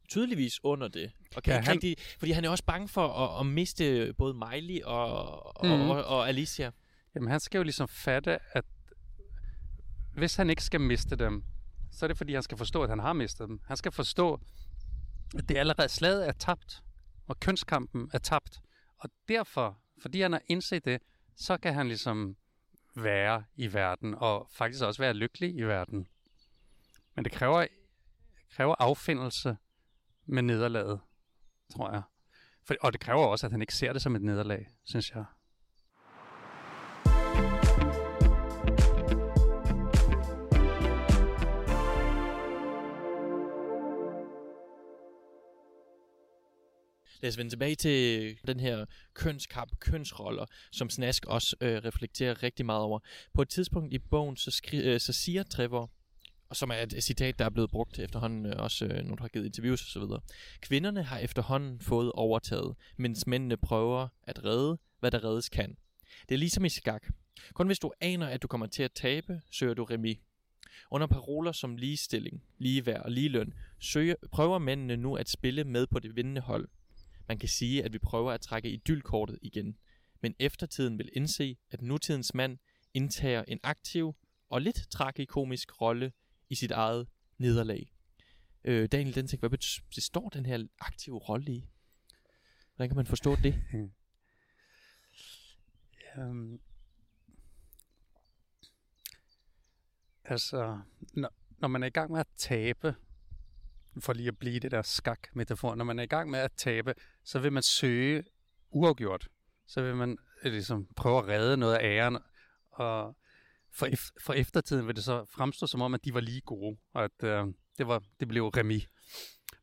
[0.09, 1.11] tydeligvis under det.
[1.35, 1.73] Og kan ja, han...
[1.73, 5.71] rigtig, fordi han er også bange for at, at miste både Miley og, mm.
[5.71, 6.71] og, og, og Alicia.
[7.15, 8.65] Jamen han skal jo ligesom fatte, at
[10.13, 11.43] hvis han ikke skal miste dem,
[11.91, 13.59] så er det fordi, han skal forstå, at han har mistet dem.
[13.65, 14.39] Han skal forstå,
[15.37, 16.83] at det allerede slaget er tabt,
[17.27, 18.61] og kønskampen er tabt.
[18.97, 21.01] Og derfor, fordi han har indset det,
[21.35, 22.35] så kan han ligesom
[22.95, 26.07] være i verden, og faktisk også være lykkelig i verden.
[27.15, 27.67] Men det kræver,
[28.51, 29.57] kræver affindelse
[30.25, 30.99] med nederlaget,
[31.71, 32.01] tror jeg.
[32.63, 35.25] For, og det kræver også, at han ikke ser det som et nederlag, synes jeg.
[47.21, 52.65] Lad os vende tilbage til den her kønskamp, kønsroller, som Snask også øh, reflekterer rigtig
[52.65, 52.99] meget over.
[53.33, 55.91] På et tidspunkt i bogen, så, skri- øh, så siger Trevor,
[56.49, 59.23] og som er et citat, der er blevet brugt efterhånden, øh, også øh, når du
[59.23, 60.03] har givet interviews osv.
[60.61, 65.77] Kvinderne har efterhånden fået overtaget, mens mændene prøver at redde, hvad der reddes kan.
[66.29, 67.07] Det er ligesom i skak.
[67.53, 70.17] Kun hvis du aner, at du kommer til at tabe, søger du remis.
[70.91, 75.99] Under paroler som ligestilling, ligeværd og ligeløn, søger, prøver mændene nu at spille med på
[75.99, 76.69] det vindende hold.
[77.27, 79.77] Man kan sige, at vi prøver at trække idylkortet igen.
[80.21, 82.57] Men eftertiden vil indse, at nutidens mand
[82.93, 84.15] indtager en aktiv
[84.49, 86.11] og lidt tragikomisk rolle
[86.49, 87.07] i sit eget
[87.37, 87.93] nederlag.
[88.63, 89.49] Øh, Daniel Dentik, hvad
[89.95, 91.69] består den her aktive rolle i?
[92.75, 93.63] Hvordan kan man forstå det?
[96.17, 96.61] um,
[100.23, 100.79] altså,
[101.13, 102.95] når, når man er i gang med at tabe,
[103.99, 106.93] for lige at blive det der skak-metafor, når man er i gang med at tabe,
[107.23, 108.23] så vil man søge
[108.69, 109.27] uafgjort.
[109.67, 112.17] Så vil man øh, ligesom prøve at redde noget af æren,
[112.71, 113.17] og
[113.71, 116.77] for, ef- for eftertiden vil det så fremstå som om, at de var lige gode,
[116.93, 118.85] og at øh, det, var, det blev remi.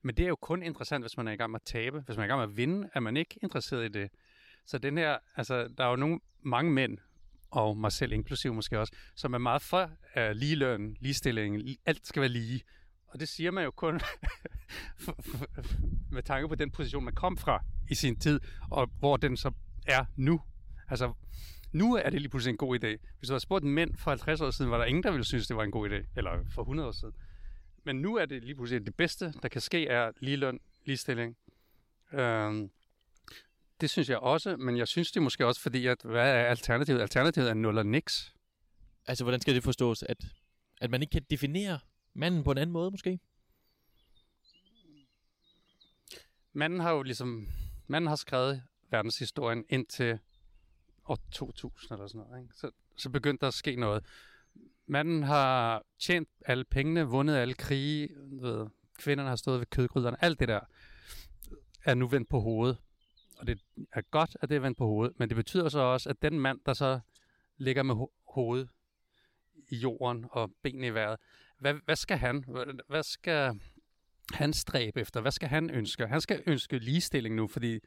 [0.03, 2.01] Men det er jo kun interessant, hvis man er i gang med at tabe.
[2.01, 4.11] Hvis man er i gang med at vinde, er man ikke interesseret i det.
[4.67, 6.99] Så den her, altså, der er jo nogle, mange mænd,
[7.51, 12.21] og mig selv inklusiv måske også, som er meget for uh, ligeløn, ligestilling, alt skal
[12.21, 12.63] være lige.
[13.09, 14.01] Og det siger man jo kun
[16.13, 18.41] med tanke på den position, man kom fra i sin tid,
[18.71, 19.53] og hvor den så
[19.87, 20.41] er nu.
[20.89, 21.13] Altså,
[21.73, 23.17] nu er det lige pludselig en god idé.
[23.19, 25.47] Hvis du havde spurgt mænd for 50 år siden, var der ingen, der ville synes,
[25.47, 26.07] det var en god idé.
[26.17, 27.15] Eller for 100 år siden.
[27.85, 31.37] Men nu er det lige pludselig det bedste, der kan ske, er ligeløn, ligestilling.
[32.13, 32.71] Øhm,
[33.81, 37.01] det synes jeg også, men jeg synes det måske også, fordi, at hvad er alternativet?
[37.01, 38.35] Alternativet er nul og niks.
[39.07, 40.03] Altså, hvordan skal det forstås?
[40.03, 40.17] At,
[40.81, 41.79] at man ikke kan definere
[42.19, 43.21] manden på en anden måde, måske?
[46.53, 47.49] Manden har jo ligesom...
[47.87, 50.19] Manden har skrevet verdenshistorien indtil
[51.05, 52.43] år 2000 eller sådan noget.
[52.43, 52.55] Ikke?
[52.55, 54.05] Så, så begyndte der at ske noget.
[54.87, 58.67] Manden har tjent alle pengene, vundet alle krige, ved,
[58.99, 60.61] kvinderne har stået ved kødgryderne, alt det der
[61.85, 62.79] er nu vendt på hovedet.
[63.39, 63.61] Og det
[63.93, 66.41] er godt, at det er vendt på hovedet, men det betyder så også, at den
[66.41, 67.01] mand, der så
[67.57, 68.69] ligger med ho- hovedet
[69.69, 71.21] i jorden og benene i vejret,
[71.59, 72.45] hvad, hvad skal han?
[72.89, 73.61] Hvad, skal
[74.33, 75.21] han stræbe efter?
[75.21, 76.07] Hvad skal han ønske?
[76.07, 77.79] Han skal ønske ligestilling nu, fordi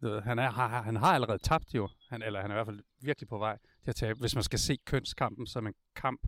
[0.00, 2.66] ved, han, er, har, han har allerede tabt jo, han, eller han er i hvert
[2.66, 6.20] fald virkelig på vej til at tabe, hvis man skal se kønskampen som en kamp.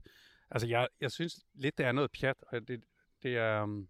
[0.51, 2.85] Altså, jeg, jeg synes lidt, det er noget pjat, og det,
[3.23, 3.63] det er...
[3.63, 3.89] Um,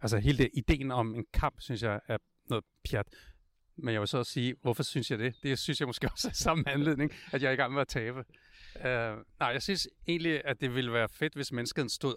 [0.00, 2.18] altså, hele det, ideen om en kamp, synes jeg, er
[2.50, 3.06] noget pjat.
[3.76, 5.34] Men jeg vil så også sige, hvorfor synes jeg det?
[5.42, 7.88] Det synes jeg måske også er samme anledning, at jeg er i gang med at
[7.88, 8.24] tabe.
[8.76, 8.82] Uh,
[9.40, 12.14] nej, jeg synes egentlig, at det ville være fedt, hvis menneskeheden stod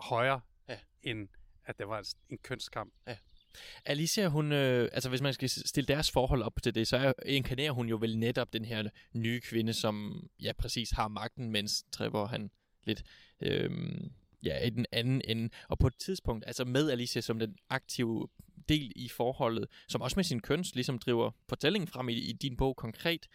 [0.00, 0.78] højere, ja.
[1.02, 1.28] end
[1.64, 2.92] at det var en kønskamp.
[3.06, 3.16] Ja.
[3.84, 7.72] Alicia, hun, øh, altså hvis man skal stille deres forhold op til det, så inkarnerer
[7.72, 12.26] hun jo vel netop den her nye kvinde, som ja præcis har magten, mens Trevor
[12.26, 12.50] han
[12.84, 13.02] lidt
[13.40, 13.70] øh,
[14.42, 15.50] ja, i den anden ende.
[15.68, 18.28] Og på et tidspunkt, altså med Alicia som den aktive
[18.68, 22.56] del i forholdet, som også med sin køns ligesom driver fortællingen frem i, i din
[22.56, 23.26] bog konkret,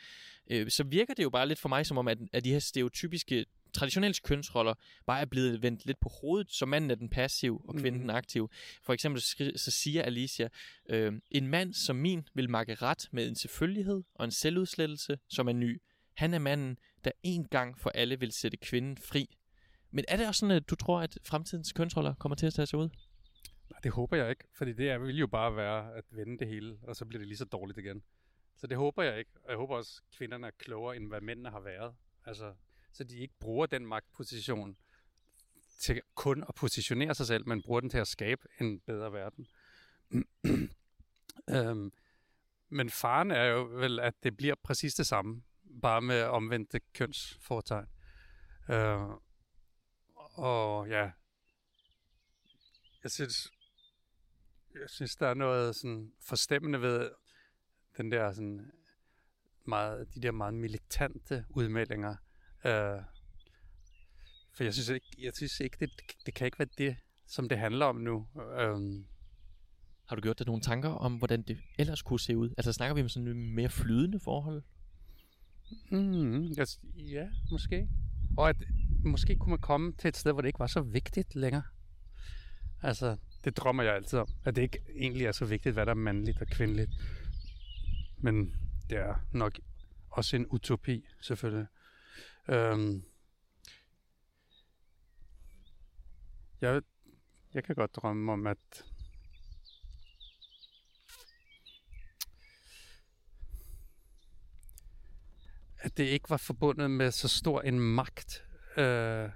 [0.52, 2.60] øh, så virker det jo bare lidt for mig som om, at, at de her
[2.60, 4.74] stereotypiske traditionelle kønsroller
[5.06, 8.08] bare er blevet vendt lidt på hovedet, så manden er den passiv og kvinden mm.
[8.08, 8.50] den aktiv.
[8.84, 9.22] For eksempel
[9.60, 10.48] så siger Alicia,
[10.90, 15.48] øh, en mand som min vil makke ret med en selvfølgelighed og en selvudslettelse, som
[15.48, 15.82] er ny.
[16.14, 19.38] Han er manden, der en gang for alle vil sætte kvinden fri.
[19.92, 22.66] Men er det også sådan, at du tror, at fremtidens kønsroller kommer til at tage
[22.66, 22.90] sig ud?
[23.74, 26.80] Ah, det håber jeg ikke, fordi det vil jo bare være at vende det hele,
[26.82, 28.04] og så bliver det lige så dårligt igen.
[28.56, 31.22] Så det håber jeg ikke, og jeg håber også, at kvinderne er klogere, end hvad
[31.22, 31.96] mændene har været.
[32.26, 32.54] Altså,
[32.92, 34.78] så de ikke bruger den magtposition
[35.80, 39.48] til kun at positionere sig selv, men bruger den til at skabe en bedre verden.
[41.56, 41.94] øhm,
[42.70, 45.44] men faren er jo vel, at det bliver præcis det samme,
[45.82, 47.88] bare med omvendte kønsfortegn.
[48.70, 49.10] Øh,
[50.34, 51.12] og ja,
[53.04, 53.53] jeg synes,
[54.82, 57.10] jeg synes, der er noget sådan forstemmende ved
[57.98, 58.72] den der sådan
[59.66, 62.16] meget, de der meget militante udmeldinger.
[62.66, 63.02] Øh,
[64.54, 65.90] for jeg synes ikke, jeg synes ikke det,
[66.26, 66.96] det kan ikke være det,
[67.28, 68.28] som det handler om nu.
[68.36, 69.04] Øh,
[70.06, 72.54] Har du gjort dig nogle tanker om, hvordan det ellers kunne se ud?
[72.58, 74.64] Altså snakker vi om sådan en mere flydende forhold?
[75.92, 77.90] Mm, altså, ja, måske.
[78.38, 78.56] Og at
[79.06, 81.64] måske kunne man komme til et sted, hvor det ikke var så vigtigt længere.
[82.82, 84.28] Altså, det drømmer jeg altid om.
[84.46, 86.92] At det ikke egentlig er så vigtigt, hvad der er mandligt og kvindeligt.
[88.18, 88.54] Men
[88.90, 89.60] det er nok
[90.10, 91.68] også en utopi, selvfølgelig.
[92.50, 93.04] Øhm,
[96.62, 96.82] jeg,
[97.54, 98.86] jeg kan godt drømme om, at
[105.84, 108.46] at det ikke var forbundet med så stor en magt,
[108.78, 109.30] øh,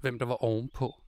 [0.00, 1.03] hvem der var ovenpå.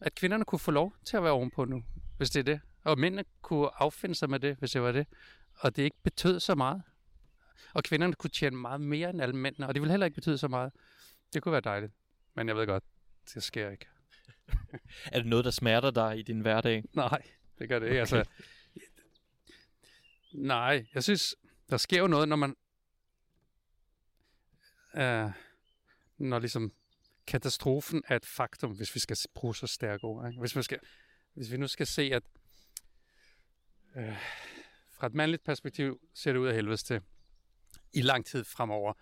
[0.00, 1.84] At kvinderne kunne få lov til at være ovenpå nu,
[2.16, 2.60] hvis det er det.
[2.84, 5.06] Og mændene kunne affinde sig med det, hvis det var det.
[5.58, 6.82] Og det ikke betød så meget.
[7.74, 10.38] Og kvinderne kunne tjene meget mere end alle mændene, og det ville heller ikke betyde
[10.38, 10.72] så meget.
[11.34, 11.92] Det kunne være dejligt.
[12.34, 12.84] Men jeg ved godt,
[13.34, 13.86] det sker ikke.
[15.12, 16.84] er det noget, der smerter dig i din hverdag?
[16.92, 17.22] Nej,
[17.58, 18.00] det gør det ikke.
[18.00, 18.30] Altså, okay.
[18.30, 18.42] Altså,
[20.54, 21.36] nej, jeg synes,
[21.70, 22.56] der sker jo noget, når man...
[24.94, 25.32] Uh,
[26.18, 26.72] når ligesom
[27.26, 30.28] katastrofen er et faktum, hvis vi skal bruge så stærke ord.
[30.28, 30.40] Ikke?
[30.40, 30.78] Hvis, man skal,
[31.34, 32.22] hvis vi nu skal se, at
[33.96, 34.16] øh,
[34.90, 37.00] fra et mandligt perspektiv ser det ud af helvedes til
[37.92, 38.92] i lang tid fremover.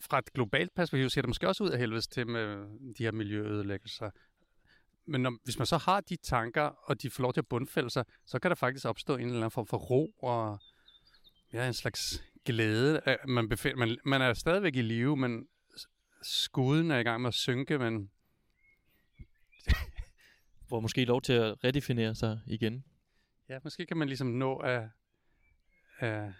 [0.00, 2.66] Fra et globalt perspektiv ser det måske også ud af helvedes til med
[2.98, 4.10] de her miljøødelæggelser.
[5.06, 7.90] Men når, hvis man så har de tanker, og de får lov til at bundfælde
[7.90, 10.58] sig, så kan der faktisk opstå en eller anden form for ro og
[11.52, 13.00] ja, en slags glæde.
[13.06, 15.48] Øh, man, befinder, man, man er stadigvæk i live, men
[16.22, 18.10] skuden er i gang med at synke, men...
[20.68, 22.84] Får måske lov til at redefinere sig igen.
[23.48, 24.88] Ja, måske kan man ligesom nå at,
[25.98, 26.32] at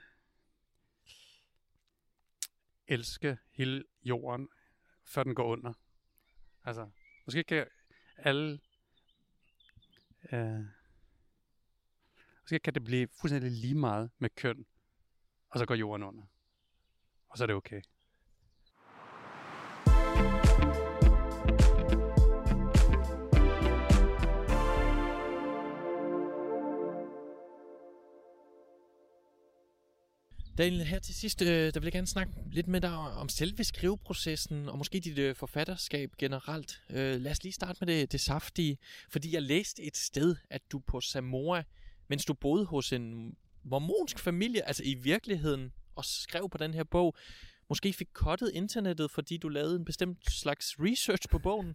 [2.86, 4.48] elske hele jorden,
[5.04, 5.72] før den går under.
[6.64, 6.90] Altså,
[7.26, 7.66] måske kan
[8.16, 8.60] alle...
[10.32, 10.64] Uh,
[12.40, 14.66] måske kan det blive fuldstændig lige meget med køn,
[15.48, 16.22] og så går jorden under.
[17.28, 17.82] Og så er det okay.
[30.58, 33.64] Daniel, her til sidst, øh, der vil jeg gerne snakke lidt med dig om selve
[33.64, 36.82] skriveprocessen, og måske dit øh, forfatterskab generelt.
[36.90, 38.78] Øh, lad os lige starte med det, det saftige,
[39.10, 41.62] fordi jeg læste et sted, at du på Samoa,
[42.08, 46.84] mens du boede hos en mormonsk familie, altså i virkeligheden, og skrev på den her
[46.84, 47.16] bog,
[47.68, 51.74] måske fik kottet internettet, fordi du lavede en bestemt slags research på bogen.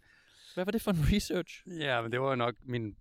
[0.54, 1.64] Hvad var det for en research?
[1.68, 2.96] Ja, men det var jo nok min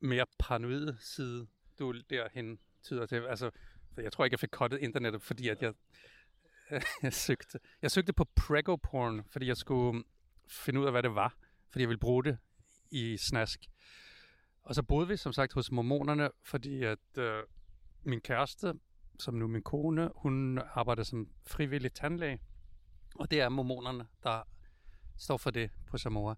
[0.00, 1.46] mere paranoide side,
[1.78, 3.22] du derhen tyder til.
[3.28, 3.50] Altså,
[3.96, 5.74] jeg tror ikke, jeg fik kottet internettet, fordi at jeg,
[7.02, 7.58] jeg søgte.
[7.82, 10.04] Jeg søgte på prego porn, fordi jeg skulle mm,
[10.48, 11.36] finde ud af, hvad det var,
[11.70, 12.38] fordi jeg ville bruge det
[12.90, 13.60] i snask.
[14.62, 17.42] Og så boede vi som sagt hos mormonerne, fordi at øh,
[18.02, 18.74] min kæreste,
[19.18, 22.40] som nu min kone, hun arbejder som frivillig tandlæge.
[23.14, 24.42] Og det er mormonerne, der
[25.16, 26.34] står for det på Samoa.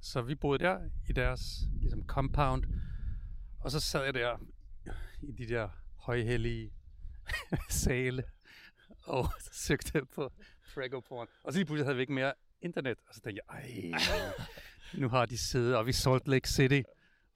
[0.00, 1.42] Så vi boede der i deres
[1.80, 2.64] ligesom compound.
[3.60, 4.38] Og så sad jeg der
[5.22, 5.68] i de der
[6.06, 6.72] højhellige
[7.68, 8.24] sale
[9.04, 10.32] og søgte på
[10.74, 11.26] Prego Porn.
[11.44, 12.98] Og så lige pludselig havde vi ikke mere internet.
[13.08, 13.92] Og så tænkte jeg, ej,
[15.00, 16.82] nu har de siddet oppe i Salt Lake City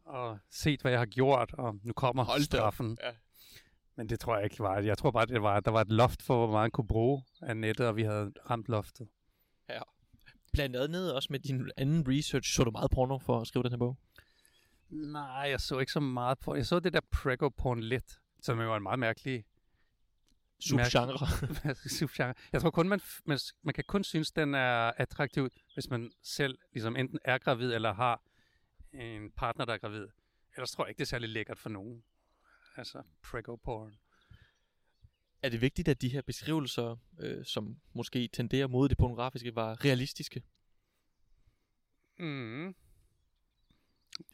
[0.04, 2.98] og set, hvad jeg har gjort, og nu kommer Hold straffen.
[3.02, 3.10] Ja.
[3.96, 4.78] Men det tror jeg ikke var.
[4.80, 7.22] Jeg tror bare, det var, der var et loft for, hvor meget man kunne bruge
[7.42, 9.08] af nettet, og vi havde ramt loftet.
[9.68, 9.80] Ja.
[10.52, 13.72] Blandt andet også med din anden research, så du meget porno for at skrive den
[13.72, 13.98] her bog?
[14.90, 16.54] Nej, jeg så ikke så meget på.
[16.54, 19.44] Jeg så det der prego porn lidt, som var en meget mærkelig
[20.60, 21.26] subgenre.
[21.98, 22.34] subgenre.
[22.52, 26.58] Jeg tror kun, man, man, man kan kun synes, den er attraktiv, hvis man selv
[26.72, 28.22] ligesom enten er gravid eller har
[28.92, 30.08] en partner, der er gravid.
[30.56, 32.04] Ellers tror jeg ikke, det er særlig lækkert for nogen.
[32.76, 33.98] Altså, prego porn.
[35.42, 39.84] Er det vigtigt, at de her beskrivelser, øh, som måske tenderer mod det pornografiske, var
[39.84, 40.42] realistiske?
[42.18, 42.74] Mm.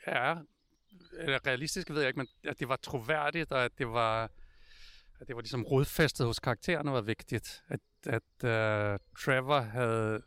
[0.06, 0.34] Ja,
[1.18, 4.30] eller realistisk ved jeg ikke, men at det var troværdigt, og at det var,
[5.20, 7.62] at det var ligesom rodfæstet hos karaktererne var vigtigt.
[7.68, 10.22] At, at uh, Trevor havde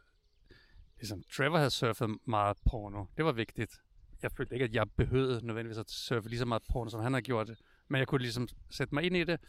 [1.00, 3.06] ligesom, Trevor havde surfet meget porno.
[3.18, 3.82] Det var vigtigt
[4.22, 7.14] jeg følte ikke, at jeg behøvede nødvendigvis at surfe lige så meget porno, som han
[7.14, 7.50] har gjort.
[7.88, 9.40] Men jeg kunne ligesom sætte mig ind i det.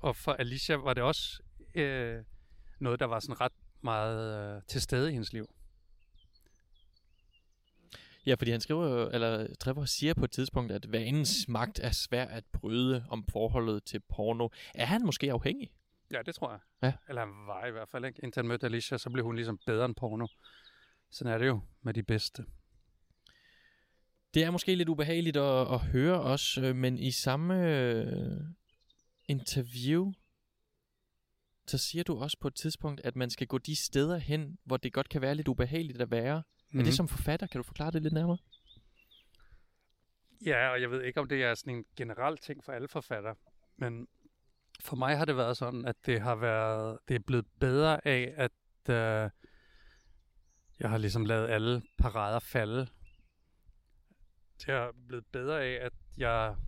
[0.00, 1.42] Og for Alicia var det også
[1.74, 2.24] øh,
[2.80, 5.54] noget, der var sådan ret meget øh, til stede i hendes liv.
[8.26, 12.24] Ja, fordi han skriver, eller Trevor siger på et tidspunkt, at vanens magt er svær
[12.24, 14.48] at bryde om forholdet til porno.
[14.74, 15.70] Er han måske afhængig?
[16.10, 16.60] Ja, det tror jeg.
[16.82, 16.92] Ja.
[17.08, 18.20] Eller han var i hvert fald ikke.
[18.22, 20.26] Indtil han mødte Alicia, så blev hun ligesom bedre end porno.
[21.10, 22.44] Sådan er det jo med de bedste.
[24.34, 28.40] Det er måske lidt ubehageligt at, at høre os, øh, men i samme øh,
[29.28, 30.12] interview,
[31.66, 34.76] så siger du også på et tidspunkt, at man skal gå de steder hen, hvor
[34.76, 36.42] det godt kan være lidt ubehageligt at være.
[36.74, 36.78] Mm.
[36.78, 36.86] Er Mhm.
[36.86, 37.46] det som forfatter?
[37.46, 38.38] Kan du forklare det lidt nærmere?
[40.46, 43.34] Ja, og jeg ved ikke, om det er sådan en generel ting for alle forfattere,
[43.76, 44.08] men
[44.80, 48.34] for mig har det været sådan, at det har været, det er blevet bedre af,
[48.36, 48.50] at
[48.90, 49.30] øh,
[50.80, 52.86] jeg har ligesom lavet alle parader falde.
[54.58, 56.62] Det er blevet bedre af, at jeg på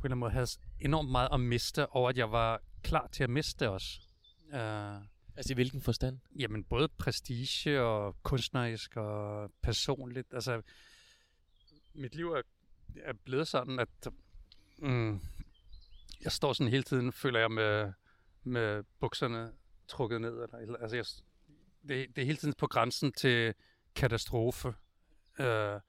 [0.00, 0.46] en eller anden måde havde
[0.80, 3.86] enormt meget at miste, over at jeg var klar til at miste også.
[4.48, 5.06] Uh,
[5.36, 6.18] Altså i hvilken forstand?
[6.38, 10.34] Jamen, både prestige og kunstnerisk og personligt.
[10.34, 10.62] Altså,
[11.94, 12.42] mit liv er,
[12.96, 14.12] er blevet sådan, at
[14.78, 15.20] mm,
[16.24, 17.92] jeg står sådan hele tiden, føler jeg, med,
[18.42, 19.52] med bukserne
[19.88, 20.48] trukket ned.
[20.60, 21.04] Eller, altså, jeg,
[21.88, 23.54] det, det er hele tiden på grænsen til
[23.94, 24.74] katastrofe.
[25.38, 25.80] Øh,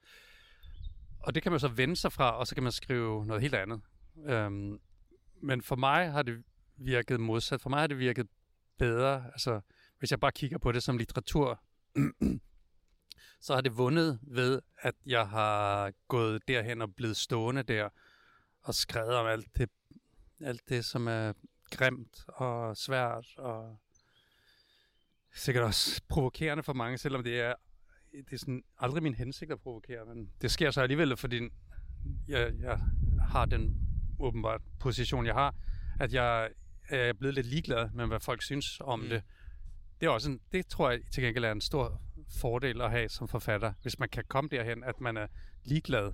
[1.20, 3.54] og det kan man så vende sig fra, og så kan man skrive noget helt
[3.54, 3.80] andet.
[4.14, 4.80] Um,
[5.42, 6.44] men for mig har det
[6.76, 7.60] virket modsat.
[7.60, 8.26] For mig har det virket
[8.78, 9.24] bedre.
[9.32, 9.60] Altså,
[9.98, 11.60] hvis jeg bare kigger på det som litteratur,
[13.40, 17.88] så har det vundet ved, at jeg har gået derhen og blevet stående der
[18.62, 19.70] og skrevet om alt det,
[20.40, 21.32] alt det som er
[21.70, 23.78] grimt og svært og
[25.34, 27.54] sikkert også provokerende for mange, selvom det er,
[28.12, 31.48] det er sådan aldrig min hensigt at provokere, men det sker så alligevel, fordi
[32.28, 32.80] jeg, jeg
[33.20, 33.76] har den
[34.20, 35.54] åbenbart position, jeg har,
[36.00, 36.50] at jeg
[36.88, 39.08] er blevet lidt ligeglad med, hvad folk synes om mm.
[39.08, 39.22] det.
[40.00, 42.00] Det, er også en, det tror jeg til gengæld er en stor
[42.40, 43.72] fordel at have som forfatter.
[43.82, 45.26] Hvis man kan komme derhen, at man er
[45.64, 46.12] ligeglad,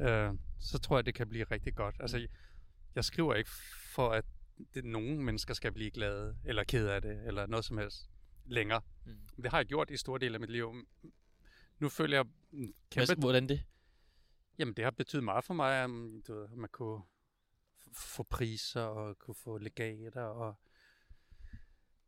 [0.00, 0.30] øh,
[0.60, 1.96] så tror jeg, det kan blive rigtig godt.
[2.00, 2.28] Altså, jeg,
[2.94, 3.50] jeg skriver ikke
[3.94, 4.24] for, at
[4.74, 8.10] det, nogen mennesker skal blive glade, eller kede af det, eller noget som helst
[8.44, 8.80] længere.
[9.04, 9.42] Mm.
[9.42, 10.74] Det har jeg gjort i store dele af mit liv.
[11.78, 12.24] Nu føler jeg
[12.90, 13.06] kæmpe...
[13.06, 13.62] Hvad, hvordan det?
[14.58, 15.90] Jamen, det har betydet meget for mig, at
[16.26, 17.02] du ved, man kunne
[17.92, 20.54] få priser og kunne få legater og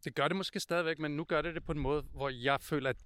[0.05, 2.61] det gør det måske stadigvæk, men nu gør det det på en måde, hvor jeg
[2.61, 2.97] føler, at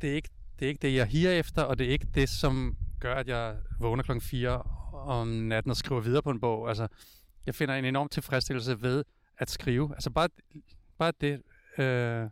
[0.00, 0.28] det er ikke
[0.58, 3.28] det, er ikke det jeg higer efter, og det er ikke det, som gør, at
[3.28, 6.68] jeg vågner klokken 4 om natten og skriver videre på en bog.
[6.68, 6.88] Altså,
[7.46, 9.04] jeg finder en enorm tilfredsstillelse ved
[9.38, 9.90] at skrive.
[9.94, 10.28] Altså bare,
[10.98, 11.42] bare det,
[11.78, 12.30] øh,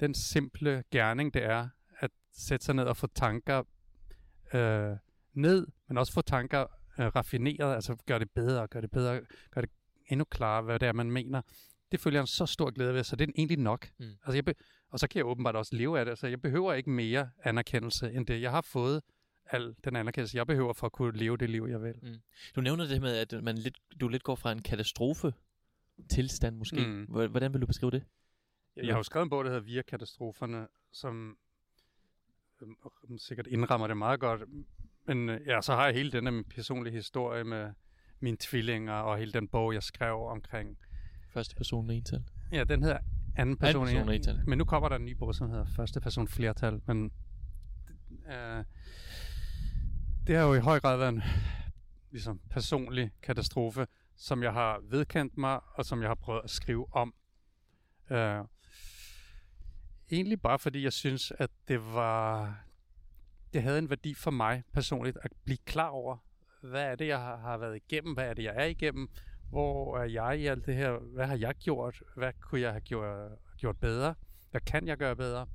[0.00, 1.68] den simple gerning, det er
[1.98, 3.62] at sætte sig ned og få tanker
[4.54, 4.96] øh,
[5.32, 6.66] ned, men også få tanker
[6.98, 9.20] øh, raffineret, altså gøre det bedre, gøre det bedre,
[9.50, 9.70] gøre det
[10.06, 11.42] endnu klarere, hvad det er, man mener.
[11.92, 13.88] Det føler jeg en så stor glæde ved, så det er egentlig nok.
[13.98, 14.06] Mm.
[14.24, 14.54] Altså jeg be-
[14.90, 18.12] og så kan jeg åbenbart også leve af det, så jeg behøver ikke mere anerkendelse
[18.12, 18.42] end det.
[18.42, 19.02] Jeg har fået
[19.46, 21.94] al den anerkendelse, jeg behøver for at kunne leve det liv, jeg vil.
[22.02, 22.16] Mm.
[22.56, 25.32] Du nævner det med, at man lidt, du lidt går fra en katastrofe
[26.10, 26.86] tilstand måske.
[26.86, 27.04] Mm.
[27.04, 28.04] Hvordan vil du beskrive det?
[28.76, 31.38] Jeg, har jo skrevet en bog, der hedder Via katastroferne, som
[32.62, 32.68] øh,
[33.18, 34.42] sikkert indrammer det meget godt.
[35.06, 37.72] Men ja, så har jeg hele den personlige historie med
[38.20, 40.78] mine tvillinger, og hele den bog, jeg skrev omkring...
[41.28, 42.22] Første person ental.
[42.52, 42.98] Ja, den hedder
[43.36, 44.42] anden person, anden person ental.
[44.46, 46.80] Men nu kommer der en ny bog, som hedder første person flertal.
[46.86, 47.12] Men
[48.28, 48.64] øh,
[50.26, 51.22] det har jo i høj grad været en
[52.10, 53.86] ligesom, personlig katastrofe,
[54.16, 57.14] som jeg har vedkendt mig, og som jeg har prøvet at skrive om.
[58.10, 58.44] Øh,
[60.10, 62.65] egentlig bare fordi jeg synes, at det var
[63.56, 66.16] det havde en værdi for mig personligt at blive klar over,
[66.60, 69.08] hvad er det, jeg har, været igennem, hvad er det, jeg er igennem,
[69.50, 72.80] hvor er jeg i alt det her, hvad har jeg gjort, hvad kunne jeg have
[72.80, 74.14] gjort, gjort bedre,
[74.50, 75.46] hvad kan jeg gøre bedre.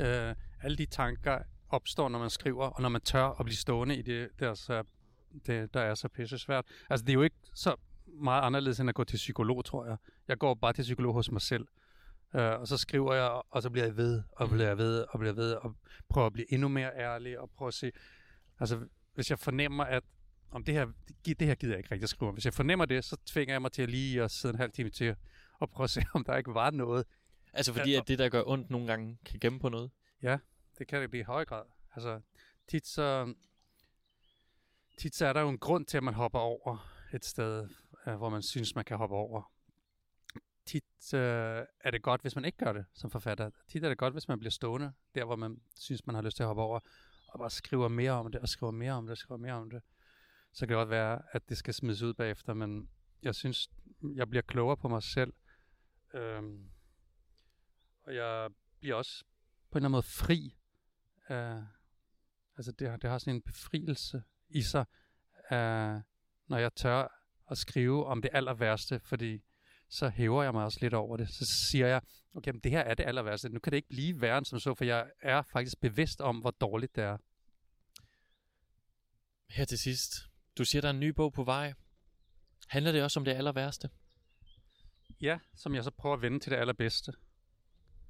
[0.00, 3.96] Øh, alle de tanker opstår, når man skriver, og når man tør at blive stående
[3.96, 4.82] i det, der, så,
[5.46, 6.64] det, der er så pisse svært.
[6.90, 7.76] Altså, det er jo ikke så
[8.06, 9.96] meget anderledes, end at gå til psykolog, tror jeg.
[10.28, 11.66] Jeg går bare til psykolog hos mig selv.
[12.34, 15.18] Uh, og så skriver jeg, og så bliver jeg ved, og bliver jeg ved, og
[15.18, 15.76] bliver ved, og
[16.08, 17.92] prøver at blive endnu mere ærlig, og prøver at se,
[18.60, 20.02] altså hvis jeg fornemmer, at
[20.50, 20.86] om det her,
[21.24, 22.34] det her gider jeg ikke rigtig at skrive om.
[22.34, 24.72] Hvis jeg fornemmer det, så tvinger jeg mig til at lige at sidde en halv
[24.72, 25.16] time til,
[25.58, 27.06] og prøve at se, om der ikke var noget.
[27.52, 29.90] Altså fordi at det, der gør ondt nogle gange, kan gemme på noget?
[30.22, 30.38] Ja,
[30.78, 31.64] det kan det blive i høj grad.
[31.94, 32.20] Altså
[32.68, 33.34] tit så,
[34.98, 37.68] tit så er der jo en grund til, at man hopper over et sted,
[38.06, 39.52] uh, hvor man synes, man kan hoppe over
[40.68, 43.50] tit øh, er det godt, hvis man ikke gør det som forfatter.
[43.68, 46.36] Tit er det godt, hvis man bliver stående der, hvor man synes, man har lyst
[46.36, 46.80] til at hoppe over,
[47.28, 49.70] og bare skriver mere om det, og skriver mere om det, og skriver mere om
[49.70, 49.82] det.
[50.52, 52.90] Så kan det godt være, at det skal smides ud bagefter, men
[53.22, 53.70] jeg synes,
[54.14, 55.32] jeg bliver klogere på mig selv.
[56.14, 56.70] Øhm,
[58.02, 58.50] og jeg
[58.80, 59.24] bliver også
[59.70, 60.56] på en eller anden måde fri.
[61.30, 61.62] Øh,
[62.56, 64.84] altså det det har sådan en befrielse i sig,
[65.52, 66.00] øh,
[66.46, 67.08] når jeg tør
[67.50, 69.42] at skrive om det aller værste, fordi
[69.88, 71.28] så hæver jeg mig også lidt over det.
[71.28, 72.00] Så siger jeg,
[72.34, 73.48] okay, men det her er det aller værste.
[73.48, 76.38] Nu kan det ikke blive værre end som så, for jeg er faktisk bevidst om,
[76.38, 77.16] hvor dårligt det er.
[79.48, 80.12] Her til sidst.
[80.58, 81.72] Du siger, der er en ny bog på vej.
[82.68, 83.90] Handler det også om det aller værste?
[85.20, 87.12] Ja, som jeg så prøver at vende til det allerbedste.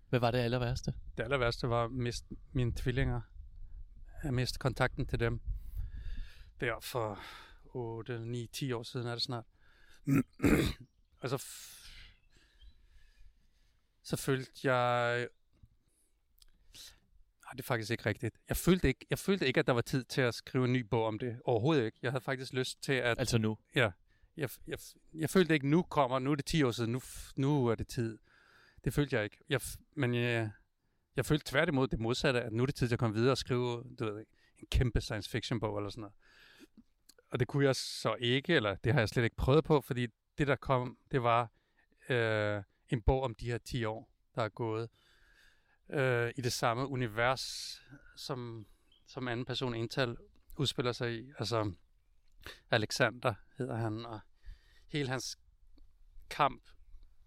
[0.08, 0.94] Hvad var det aller værste?
[1.16, 3.20] Det aller værste var at miste mine tvillinger.
[4.24, 5.40] Jeg miste kontakten til dem.
[6.60, 7.18] Der for
[7.64, 9.44] 8, 9, 10 år siden er det snart.
[11.20, 11.88] Og så, f-
[14.02, 15.28] så følte jeg...
[17.44, 18.36] Nej, det er faktisk ikke rigtigt.
[18.48, 20.80] Jeg følte ikke, jeg følte ikke, at der var tid til at skrive en ny
[20.80, 21.40] bog om det.
[21.44, 21.98] Overhovedet ikke.
[22.02, 23.18] Jeg havde faktisk lyst til at...
[23.18, 23.58] Altså nu?
[23.74, 23.90] Ja.
[24.36, 24.78] Jeg, jeg,
[25.14, 27.00] jeg følte ikke, nu kommer, nu er det 10 år siden, nu,
[27.36, 28.18] nu er det tid.
[28.84, 29.38] Det følte jeg ikke.
[29.48, 29.60] Jeg,
[29.94, 30.50] men jeg,
[31.16, 33.38] jeg følte tværtimod det modsatte, at nu er det tid til at komme videre og
[33.38, 34.24] skrive du ved,
[34.58, 36.14] en kæmpe science fiction bog eller sådan noget.
[37.30, 40.06] Og det kunne jeg så ikke, eller det har jeg slet ikke prøvet på, fordi
[40.38, 41.50] det der kom, det var
[42.08, 44.88] øh, en bog om de her 10 år, der er gået
[45.90, 47.76] øh, i det samme univers,
[48.16, 48.66] som,
[49.06, 50.16] som anden person ental
[50.56, 51.32] udspiller sig i.
[51.38, 51.72] Altså
[52.70, 54.20] Alexander hedder han, og
[54.88, 55.38] hele hans
[56.30, 56.62] kamp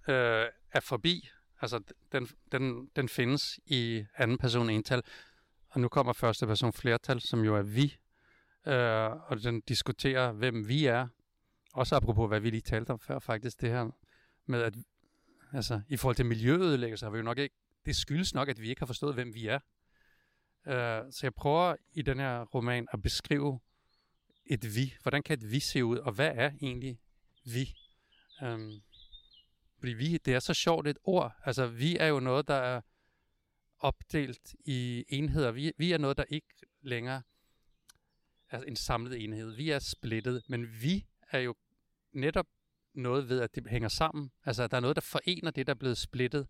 [0.08, 1.30] øh, er forbi.
[1.62, 1.82] Altså,
[2.12, 5.04] den, den, den findes i anden person ental.
[5.70, 7.98] Og nu kommer første person flertal, som jo er vi.
[8.68, 11.08] Øh, og den diskuterer, hvem vi er.
[11.74, 13.90] Også apropos, hvad vi lige talte om før, faktisk det her
[14.46, 14.76] med, at
[15.54, 17.56] altså, i forhold til miljøødelæggelse har vi jo nok ikke,
[17.86, 19.60] det skyldes nok, at vi ikke har forstået, hvem vi er.
[20.66, 23.60] Uh, så jeg prøver i den her roman at beskrive
[24.46, 24.94] et vi.
[25.02, 27.00] Hvordan kan et vi se ud, og hvad er egentlig
[27.46, 27.76] vi?
[28.42, 28.82] Um,
[29.80, 31.36] fordi vi, det er så sjovt et ord.
[31.46, 32.82] Altså, vi er jo noget, der er
[33.80, 35.52] opdelt i enheder.
[35.52, 36.48] Vi, vi er noget, der ikke
[36.82, 37.22] længere
[38.50, 39.56] er en samlet enhed.
[39.56, 41.56] Vi er splittet, men vi er jo
[42.14, 42.48] netop
[42.94, 44.32] noget ved, at det hænger sammen.
[44.46, 46.48] Altså, der er noget, der forener det, der er blevet splittet.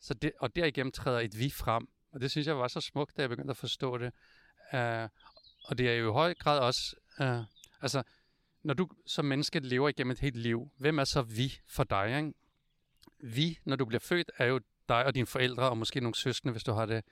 [0.00, 1.88] Så det, og derigennem træder et vi frem.
[2.12, 4.12] Og det synes jeg var så smukt, da jeg begyndte at forstå det.
[4.72, 5.08] Uh,
[5.64, 7.44] og det er jo i høj grad også, uh,
[7.82, 8.02] altså,
[8.62, 12.16] når du som menneske lever igennem et helt liv, hvem er så vi for dig?
[12.16, 12.32] Ikke?
[13.18, 16.52] Vi, når du bliver født, er jo dig og dine forældre, og måske nogle søskende,
[16.52, 17.04] hvis du har det.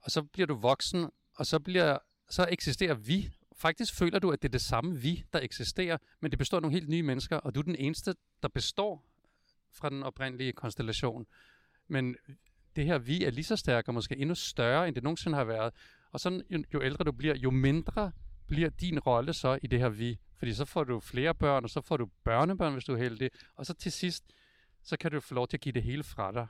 [0.00, 1.98] Og så bliver du voksen, og så, bliver,
[2.30, 3.30] så eksisterer vi.
[3.56, 6.62] Faktisk føler du, at det er det samme vi, der eksisterer, men det består af
[6.62, 9.04] nogle helt nye mennesker, og du er den eneste, der består
[9.72, 11.26] fra den oprindelige konstellation.
[11.88, 12.16] Men
[12.76, 15.44] det her vi er lige så stærkt, og måske endnu større, end det nogensinde har
[15.44, 15.74] været.
[16.12, 18.12] Og så jo, jo ældre du bliver, jo mindre
[18.46, 20.18] bliver din rolle så i det her vi.
[20.38, 23.30] Fordi så får du flere børn, og så får du børnebørn, hvis du er heldig.
[23.54, 24.24] Og så til sidst,
[24.82, 26.46] så kan du få lov til at give det hele fra dig.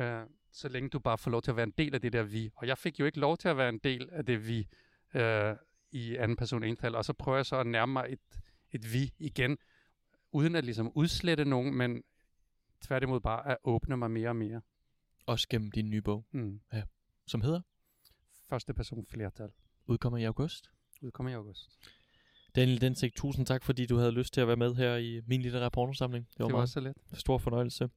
[0.00, 2.22] Øh, så længe du bare får lov til at være en del af det der
[2.22, 2.50] vi.
[2.54, 4.68] Og jeg fik jo ikke lov til at være en del af det vi
[5.14, 5.56] Øh,
[5.94, 6.94] i anden person ental.
[6.94, 8.20] Og så prøver jeg så at nærme mig et,
[8.72, 9.58] et vi igen,
[10.32, 12.02] uden at ligesom udslette nogen, men
[12.80, 14.60] tværtimod bare at åbne mig mere og mere.
[15.26, 16.60] Også gennem din nye bog, Mm.
[17.26, 17.60] som hedder
[18.48, 19.50] Første person flertal.
[19.86, 20.70] Udkommer i august.
[21.02, 21.78] Udkommer i august.
[22.56, 25.42] Daniel Densik, tusind tak, fordi du havde lyst til at være med her i min
[25.42, 26.26] lille rapportersamling.
[26.30, 26.96] Det var, Det var meget så let.
[27.12, 27.88] stor fornøjelse.